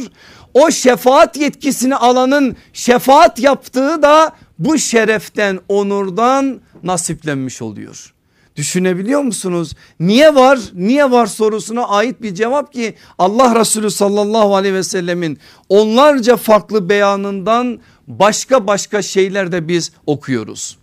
[0.55, 8.14] o şefaat yetkisini alanın şefaat yaptığı da bu şereften onurdan nasiplenmiş oluyor.
[8.57, 9.74] Düşünebiliyor musunuz?
[10.00, 10.59] Niye var?
[10.74, 15.38] Niye var sorusuna ait bir cevap ki Allah Resulü sallallahu aleyhi ve sellemin
[15.68, 20.78] onlarca farklı beyanından başka başka şeyler de biz okuyoruz.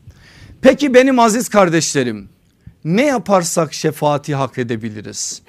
[0.62, 2.30] Peki benim aziz kardeşlerim
[2.86, 5.42] ne yaparsak şefaati hak edebiliriz.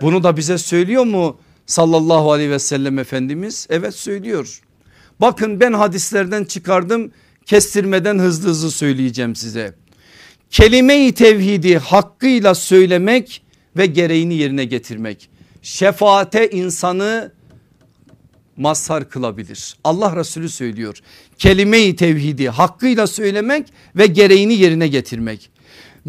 [0.00, 1.36] Bunu da bize söylüyor mu
[1.66, 3.66] sallallahu aleyhi ve sellem Efendimiz?
[3.70, 4.60] Evet söylüyor.
[5.20, 7.10] Bakın ben hadislerden çıkardım
[7.46, 9.74] kestirmeden hızlı hızlı söyleyeceğim size.
[10.50, 13.42] Kelime-i tevhidi hakkıyla söylemek
[13.76, 15.28] ve gereğini yerine getirmek.
[15.62, 17.32] Şefaate insanı
[18.56, 19.76] mazhar kılabilir.
[19.84, 20.98] Allah Resulü söylüyor.
[21.38, 25.50] Kelime-i tevhidi hakkıyla söylemek ve gereğini yerine getirmek.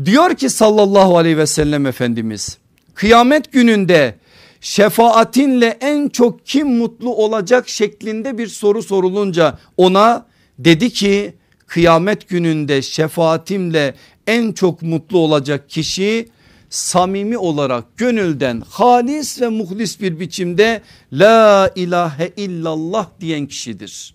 [0.05, 2.57] Diyor ki sallallahu aleyhi ve sellem Efendimiz
[2.97, 4.15] kıyamet gününde
[4.61, 10.25] şefaatinle en çok kim mutlu olacak şeklinde bir soru sorulunca ona
[10.59, 11.33] dedi ki
[11.67, 13.95] kıyamet gününde şefaatimle
[14.27, 16.29] en çok mutlu olacak kişi
[16.69, 20.81] samimi olarak gönülden halis ve muhlis bir biçimde
[21.13, 24.13] la ilahe illallah diyen kişidir.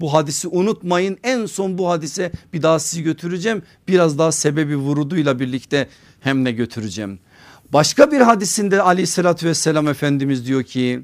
[0.00, 5.40] Bu hadisi unutmayın en son bu hadise bir daha sizi götüreceğim biraz daha sebebi vuruduyla
[5.40, 5.88] birlikte
[6.20, 7.18] hem ne götüreceğim.
[7.72, 11.02] Başka bir hadisinde aleyhissalatü vesselam Efendimiz diyor ki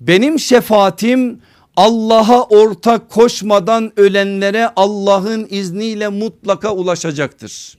[0.00, 1.40] benim şefaatim
[1.76, 7.78] Allah'a ortak koşmadan ölenlere Allah'ın izniyle mutlaka ulaşacaktır.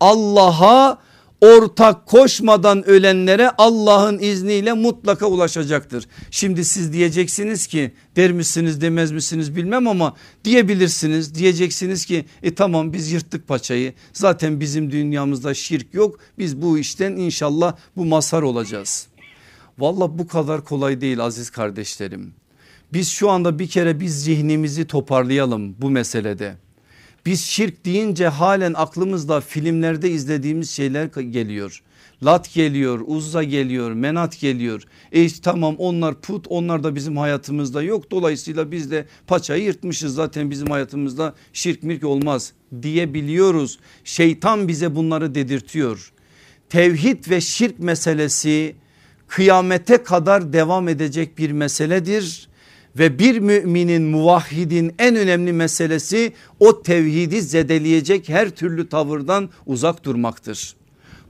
[0.00, 0.98] Allah'a
[1.40, 6.08] ortak koşmadan ölenlere Allah'ın izniyle mutlaka ulaşacaktır.
[6.30, 10.14] Şimdi siz diyeceksiniz ki der misiniz demez misiniz bilmem ama
[10.44, 11.34] diyebilirsiniz.
[11.34, 17.12] Diyeceksiniz ki e tamam biz yırttık paçayı zaten bizim dünyamızda şirk yok biz bu işten
[17.12, 19.06] inşallah bu mazhar olacağız.
[19.78, 22.34] Valla bu kadar kolay değil aziz kardeşlerim.
[22.92, 26.56] Biz şu anda bir kere biz zihnimizi toparlayalım bu meselede.
[27.26, 31.82] Biz şirk deyince halen aklımızda filmlerde izlediğimiz şeyler geliyor.
[32.22, 34.82] Lat geliyor, Uzza geliyor, Menat geliyor.
[35.12, 38.10] E tamam onlar put onlar da bizim hayatımızda yok.
[38.10, 42.52] Dolayısıyla biz de paçayı yırtmışız zaten bizim hayatımızda şirk mirk olmaz
[42.82, 43.78] diyebiliyoruz.
[44.04, 46.12] Şeytan bize bunları dedirtiyor.
[46.68, 48.76] Tevhid ve şirk meselesi
[49.28, 52.48] kıyamete kadar devam edecek bir meseledir
[52.98, 60.74] ve bir müminin muvahhidin en önemli meselesi o tevhidi zedeleyecek her türlü tavırdan uzak durmaktır.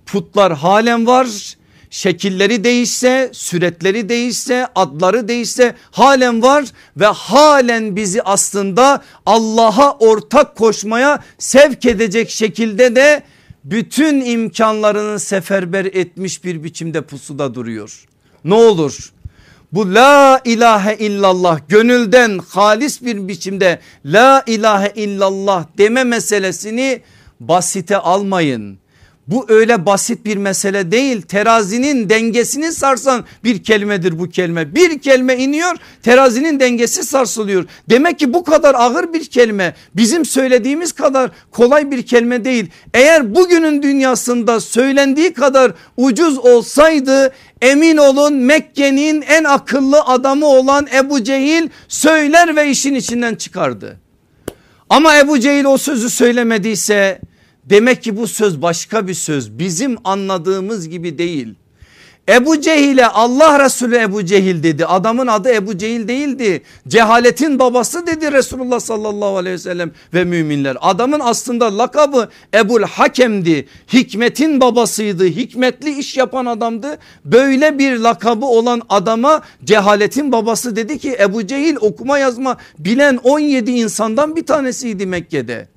[0.06, 1.56] Putlar halen var
[1.90, 6.64] şekilleri değişse süretleri değişse adları değişse halen var
[6.96, 13.22] ve halen bizi aslında Allah'a ortak koşmaya sevk edecek şekilde de
[13.64, 18.04] bütün imkanlarını seferber etmiş bir biçimde pusuda duruyor.
[18.44, 19.13] Ne olur
[19.74, 27.00] bu la ilahe illallah gönülden halis bir biçimde la ilahe illallah deme meselesini
[27.40, 28.78] basite almayın.
[29.28, 34.74] Bu öyle basit bir mesele değil terazinin dengesini sarsan bir kelimedir bu kelime.
[34.74, 37.64] Bir kelime iniyor terazinin dengesi sarsılıyor.
[37.90, 42.70] Demek ki bu kadar ağır bir kelime bizim söylediğimiz kadar kolay bir kelime değil.
[42.94, 47.32] Eğer bugünün dünyasında söylendiği kadar ucuz olsaydı
[47.64, 54.00] emin olun Mekke'nin en akıllı adamı olan Ebu Cehil söyler ve işin içinden çıkardı.
[54.90, 57.20] Ama Ebu Cehil o sözü söylemediyse
[57.64, 61.54] Demek ki bu söz başka bir söz bizim anladığımız gibi değil.
[62.28, 64.86] Ebu Cehil'e Allah Resulü Ebu Cehil dedi.
[64.86, 66.62] Adamın adı Ebu Cehil değildi.
[66.88, 70.76] Cehaletin babası dedi Resulullah sallallahu aleyhi ve sellem ve müminler.
[70.80, 73.68] Adamın aslında lakabı Ebul Hakem'di.
[73.92, 75.24] Hikmetin babasıydı.
[75.24, 76.98] Hikmetli iş yapan adamdı.
[77.24, 83.70] Böyle bir lakabı olan adama cehaletin babası dedi ki Ebu Cehil okuma yazma bilen 17
[83.70, 85.73] insandan bir tanesiydi Mekke'de.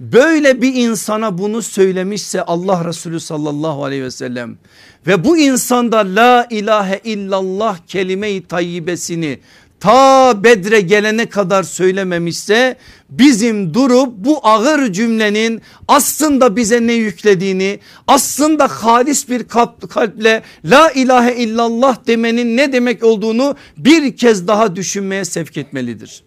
[0.00, 4.58] Böyle bir insana bunu söylemişse Allah Resulü sallallahu aleyhi ve sellem
[5.06, 9.38] ve bu insanda la ilahe illallah kelime-i tayyibesini
[9.80, 12.76] ta Bedre gelene kadar söylememişse
[13.10, 21.36] bizim durup bu ağır cümlenin aslında bize ne yüklediğini aslında halis bir kalple la ilahe
[21.36, 26.25] illallah demenin ne demek olduğunu bir kez daha düşünmeye sevk etmelidir.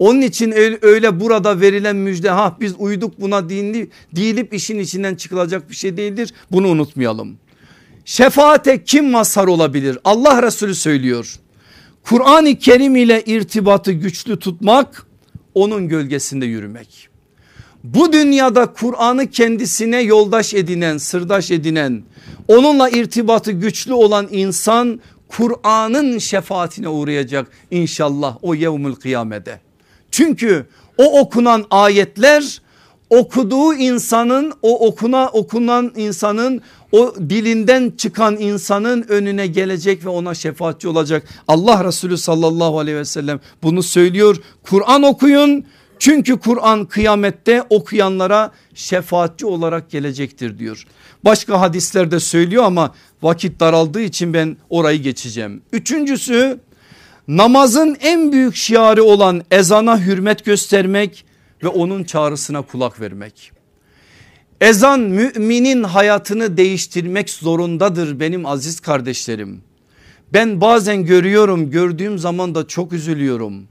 [0.00, 5.74] Onun için öyle burada verilen müjde ha biz uyduk buna değilip işin içinden çıkılacak bir
[5.76, 6.34] şey değildir.
[6.52, 7.36] Bunu unutmayalım.
[8.04, 9.98] Şefaate kim mazhar olabilir?
[10.04, 11.36] Allah Resulü söylüyor.
[12.02, 15.06] Kur'an-ı Kerim ile irtibatı güçlü tutmak
[15.54, 17.08] onun gölgesinde yürümek.
[17.84, 22.02] Bu dünyada Kur'an'ı kendisine yoldaş edinen, sırdaş edinen,
[22.48, 29.69] onunla irtibatı güçlü olan insan Kur'an'ın şefaatine uğrayacak inşallah o yevmül kıyamede.
[30.10, 30.66] Çünkü
[30.98, 32.60] o okunan ayetler
[33.10, 40.88] okuduğu insanın o okuna okunan insanın o dilinden çıkan insanın önüne gelecek ve ona şefaatçi
[40.88, 41.22] olacak.
[41.48, 44.36] Allah Resulü sallallahu aleyhi ve sellem bunu söylüyor.
[44.62, 45.64] Kur'an okuyun
[46.00, 50.86] Çünkü Kur'an kıyamette okuyanlara şefaatçi olarak gelecektir diyor.
[51.24, 55.62] Başka hadislerde söylüyor ama vakit daraldığı için ben orayı geçeceğim.
[55.72, 56.60] Üçüncüsü
[57.36, 61.24] namazın en büyük şiarı olan ezana hürmet göstermek
[61.62, 63.52] ve onun çağrısına kulak vermek.
[64.60, 69.62] Ezan müminin hayatını değiştirmek zorundadır benim aziz kardeşlerim.
[70.32, 73.62] Ben bazen görüyorum gördüğüm zaman da çok üzülüyorum.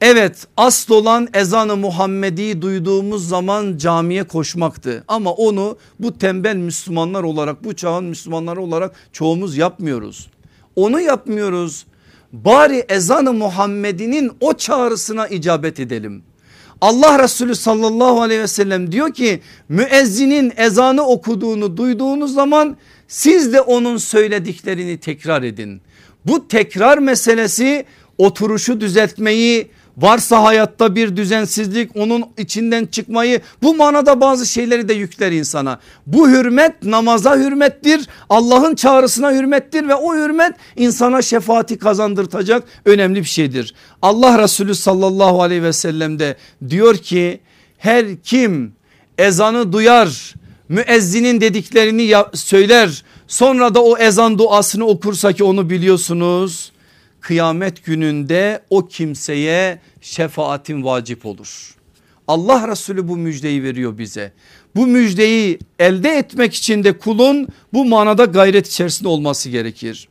[0.00, 5.04] Evet asıl olan ezanı Muhammedi duyduğumuz zaman camiye koşmaktı.
[5.08, 10.30] Ama onu bu tembel Müslümanlar olarak bu çağın Müslümanları olarak çoğumuz yapmıyoruz.
[10.76, 11.86] Onu yapmıyoruz.
[12.32, 16.22] Bari ezanı Muhammed'inin o çağrısına icabet edelim.
[16.80, 22.76] Allah Resulü sallallahu aleyhi ve sellem diyor ki müezzinin ezanı okuduğunu duyduğunuz zaman
[23.08, 25.80] siz de onun söylediklerini tekrar edin.
[26.26, 27.84] Bu tekrar meselesi
[28.18, 35.32] oturuşu düzeltmeyi varsa hayatta bir düzensizlik onun içinden çıkmayı bu manada bazı şeyleri de yükler
[35.32, 35.78] insana.
[36.06, 43.28] Bu hürmet namaza hürmettir Allah'ın çağrısına hürmettir ve o hürmet insana şefaati kazandırtacak önemli bir
[43.28, 43.74] şeydir.
[44.02, 46.36] Allah Resulü sallallahu aleyhi ve sellem de
[46.68, 47.40] diyor ki
[47.78, 48.72] her kim
[49.18, 50.34] ezanı duyar
[50.68, 56.72] müezzinin dediklerini söyler sonra da o ezan duasını okursa ki onu biliyorsunuz
[57.20, 61.74] kıyamet gününde o kimseye şefaatin vacip olur.
[62.28, 64.32] Allah Resulü bu müjdeyi veriyor bize.
[64.76, 70.08] Bu müjdeyi elde etmek için de kulun bu manada gayret içerisinde olması gerekir.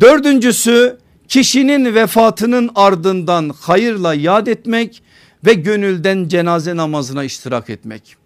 [0.00, 5.02] Dördüncüsü kişinin vefatının ardından hayırla yad etmek
[5.46, 8.16] ve gönülden cenaze namazına iştirak etmek.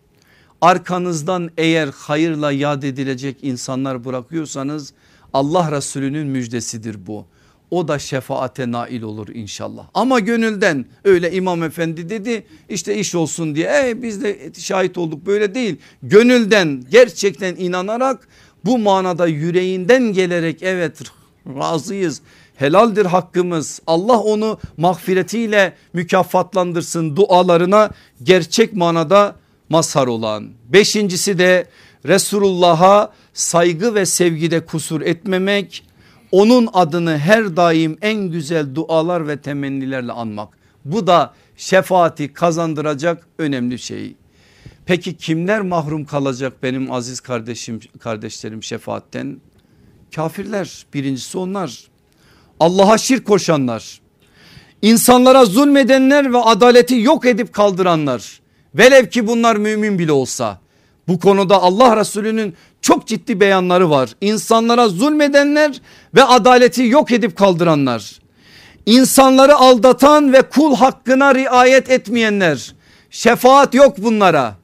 [0.60, 4.92] Arkanızdan eğer hayırla yad edilecek insanlar bırakıyorsanız
[5.32, 7.26] Allah Resulü'nün müjdesidir bu
[7.70, 9.86] o da şefaate nail olur inşallah.
[9.94, 15.26] Ama gönülden öyle imam efendi dedi işte iş olsun diye e, biz de şahit olduk
[15.26, 15.76] böyle değil.
[16.02, 18.28] Gönülden gerçekten inanarak
[18.64, 21.02] bu manada yüreğinden gelerek evet
[21.46, 22.22] razıyız
[22.58, 27.90] helaldir hakkımız Allah onu mağfiretiyle mükafatlandırsın dualarına
[28.22, 29.36] gerçek manada
[29.68, 30.48] mazhar olan.
[30.68, 31.66] Beşincisi de
[32.06, 35.87] Resulullah'a saygı ve sevgide kusur etmemek
[36.32, 40.58] onun adını her daim en güzel dualar ve temennilerle anmak.
[40.84, 44.14] Bu da şefaati kazandıracak önemli şey.
[44.86, 49.40] Peki kimler mahrum kalacak benim aziz kardeşim kardeşlerim şefaatten?
[50.14, 51.84] Kafirler birincisi onlar.
[52.60, 54.00] Allah'a şirk koşanlar.
[54.82, 58.40] insanlara zulmedenler ve adaleti yok edip kaldıranlar.
[58.74, 60.60] Velev ki bunlar mümin bile olsa.
[61.08, 64.10] Bu konuda Allah Resulü'nün çok ciddi beyanları var.
[64.20, 65.80] İnsanlara zulmedenler
[66.14, 68.18] ve adaleti yok edip kaldıranlar.
[68.86, 72.74] İnsanları aldatan ve kul hakkına riayet etmeyenler.
[73.10, 74.54] Şefaat yok bunlara.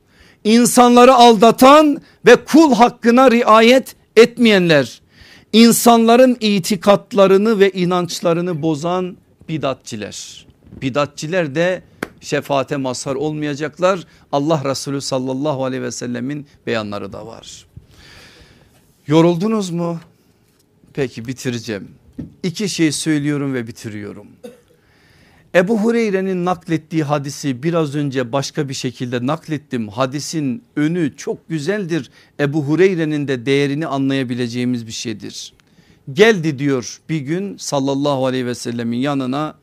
[0.45, 5.01] İnsanları aldatan ve kul hakkına riayet etmeyenler.
[5.53, 9.16] İnsanların itikatlarını ve inançlarını bozan
[9.49, 10.47] bidatçiler.
[10.82, 11.82] Bidatçiler de
[12.25, 14.07] şefaate mazhar olmayacaklar.
[14.33, 17.66] Allah Resulü sallallahu aleyhi ve sellemin beyanları da var.
[19.07, 20.01] Yoruldunuz mu?
[20.95, 21.89] Peki bitireceğim.
[22.43, 24.27] İki şey söylüyorum ve bitiriyorum.
[25.55, 29.89] Ebu Hureyre'nin naklettiği hadisi biraz önce başka bir şekilde naklettim.
[29.89, 32.11] Hadisin önü çok güzeldir.
[32.41, 35.53] Ebu Hureyre'nin de değerini anlayabileceğimiz bir şeydir.
[36.12, 39.55] Geldi diyor bir gün sallallahu aleyhi ve sellemin yanına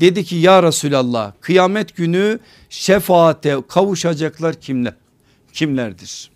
[0.00, 2.38] dedi ki ya Resulallah kıyamet günü
[2.70, 4.94] şefaate kavuşacaklar kimler?
[5.52, 6.30] Kimlerdir?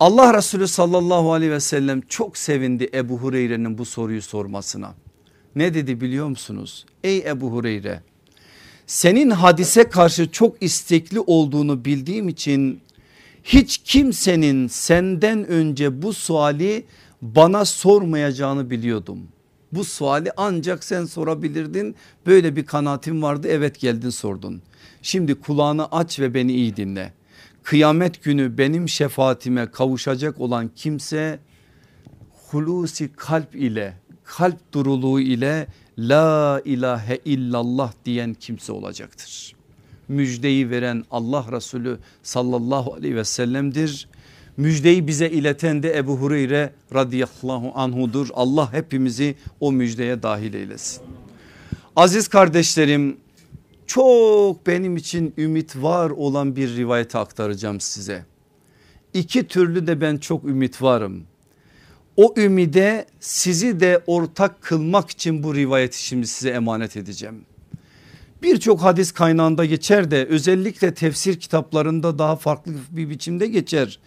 [0.00, 4.94] Allah Resulü sallallahu aleyhi ve sellem çok sevindi Ebu Hureyre'nin bu soruyu sormasına.
[5.56, 6.86] Ne dedi biliyor musunuz?
[7.04, 8.02] Ey Ebu Hureyre
[8.86, 12.80] senin hadise karşı çok istekli olduğunu bildiğim için
[13.44, 16.84] hiç kimsenin senden önce bu suali
[17.22, 19.18] bana sormayacağını biliyordum.
[19.72, 21.96] Bu suali ancak sen sorabilirdin
[22.26, 24.62] böyle bir kanaatim vardı evet geldin sordun.
[25.02, 27.12] Şimdi kulağını aç ve beni iyi dinle
[27.62, 31.38] kıyamet günü benim şefaatime kavuşacak olan kimse
[32.50, 33.94] hulusi kalp ile
[34.24, 35.66] kalp duruluğu ile
[35.98, 39.54] la ilahe illallah diyen kimse olacaktır.
[40.08, 44.08] Müjdeyi veren Allah Resulü sallallahu aleyhi ve sellem'dir.
[44.56, 48.28] Müjdeyi bize ileten de Ebu Hureyre radıyallahu anhudur.
[48.34, 51.02] Allah hepimizi o müjdeye dahil eylesin.
[51.96, 53.16] Aziz kardeşlerim
[53.86, 58.24] çok benim için ümit var olan bir rivayeti aktaracağım size.
[59.14, 61.24] İki türlü de ben çok ümit varım.
[62.16, 67.44] O ümide sizi de ortak kılmak için bu rivayeti şimdi size emanet edeceğim.
[68.42, 73.98] Birçok hadis kaynağında geçer de özellikle tefsir kitaplarında daha farklı bir biçimde geçer.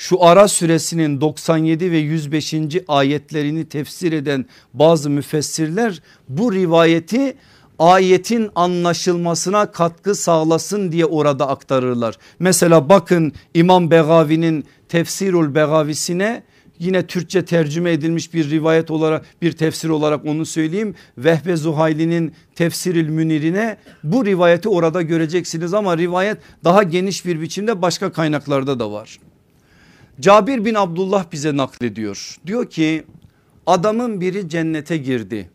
[0.00, 2.54] Şu ara süresinin 97 ve 105.
[2.88, 7.36] ayetlerini tefsir eden bazı müfessirler bu rivayeti
[7.78, 12.18] ayetin anlaşılmasına katkı sağlasın diye orada aktarırlar.
[12.38, 16.42] Mesela bakın İmam Begavi'nin Tefsirul Begavisine
[16.78, 20.94] yine Türkçe tercüme edilmiş bir rivayet olarak bir tefsir olarak onu söyleyeyim.
[21.18, 28.12] Vehbe Zuhayli'nin Tefsiril Münirine bu rivayeti orada göreceksiniz ama rivayet daha geniş bir biçimde başka
[28.12, 29.18] kaynaklarda da var.
[30.20, 32.36] Cabir bin Abdullah bize naklediyor.
[32.46, 33.04] Diyor ki
[33.66, 35.50] adamın biri cennete girdi.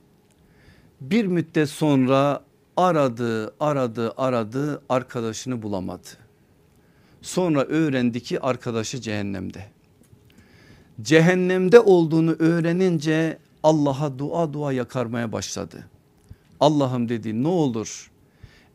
[1.02, 2.44] Bir müddet sonra
[2.78, 6.08] aradı aradı aradı arkadaşını bulamadı.
[7.22, 9.66] Sonra öğrendi ki arkadaşı cehennemde.
[11.02, 15.88] Cehennemde olduğunu öğrenince Allah'a dua dua yakarmaya başladı.
[16.60, 18.12] Allah'ım dedi ne olur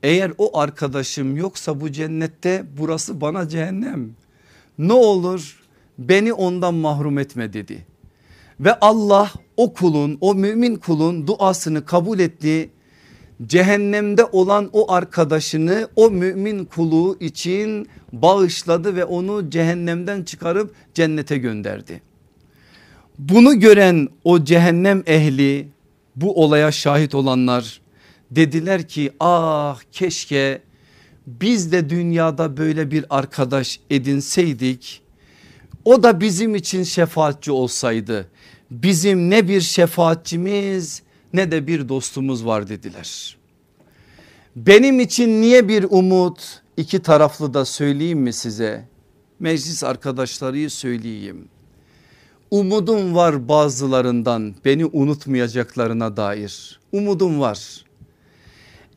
[0.03, 4.11] eğer o arkadaşım yoksa bu cennette burası bana cehennem.
[4.79, 5.58] Ne olur
[5.99, 7.87] beni ondan mahrum etme dedi.
[8.61, 12.71] Ve Allah o kulun o mümin kulun duasını kabul etti.
[13.47, 22.03] Cehennemde olan o arkadaşını o mümin kulu için bağışladı ve onu cehennemden çıkarıp cennete gönderdi.
[23.19, 25.69] Bunu gören o cehennem ehli
[26.17, 27.81] bu olaya şahit olanlar
[28.31, 30.63] dediler ki ah keşke
[31.27, 35.03] biz de dünyada böyle bir arkadaş edinseydik
[35.89, 38.29] o da bizim için şefaatçi olsaydı
[38.71, 43.37] bizim ne bir şefaatçimiz ne de bir dostumuz var dediler.
[44.57, 48.89] Benim için niye bir umut iki taraflı da söyleyeyim mi size?
[49.41, 51.49] Meclis arkadaşları söyleyeyim.
[52.51, 56.81] Umudum var bazılarından beni unutmayacaklarına dair.
[56.93, 57.85] Umudum var.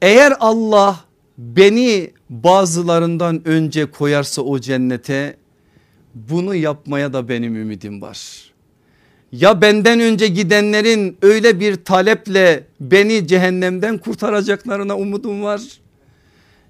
[0.02, 1.00] Eğer Allah
[1.38, 5.41] beni bazılarından önce koyarsa o cennete
[6.16, 8.52] bunu yapmaya da benim ümidim var.
[9.32, 15.62] Ya benden önce gidenlerin öyle bir taleple beni cehennemden kurtaracaklarına umudum var.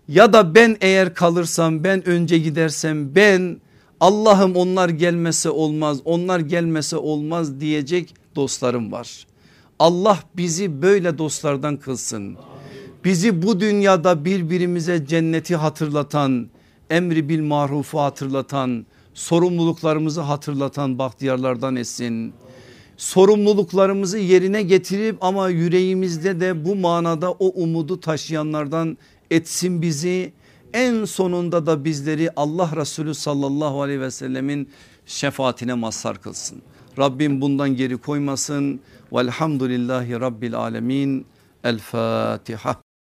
[0.07, 3.57] Ya da ben eğer kalırsam ben önce gidersem ben
[3.99, 9.25] Allah'ım onlar gelmese olmaz onlar gelmese olmaz diyecek dostlarım var.
[9.79, 12.37] Allah bizi böyle dostlardan kılsın.
[13.03, 16.49] Bizi bu dünyada birbirimize cenneti hatırlatan
[16.89, 22.33] emri bil marufu hatırlatan sorumluluklarımızı hatırlatan bahtiyarlardan etsin.
[22.97, 28.97] Sorumluluklarımızı yerine getirip ama yüreğimizde de bu manada o umudu taşıyanlardan
[29.31, 30.33] etsin bizi.
[30.73, 34.69] En sonunda da bizleri Allah Resulü sallallahu aleyhi ve sellemin
[35.05, 36.61] şefaatine mazhar kılsın.
[36.97, 38.79] Rabbim bundan geri koymasın.
[39.13, 41.25] Velhamdülillahi Rabbil alemin.
[41.63, 42.90] El Fatiha.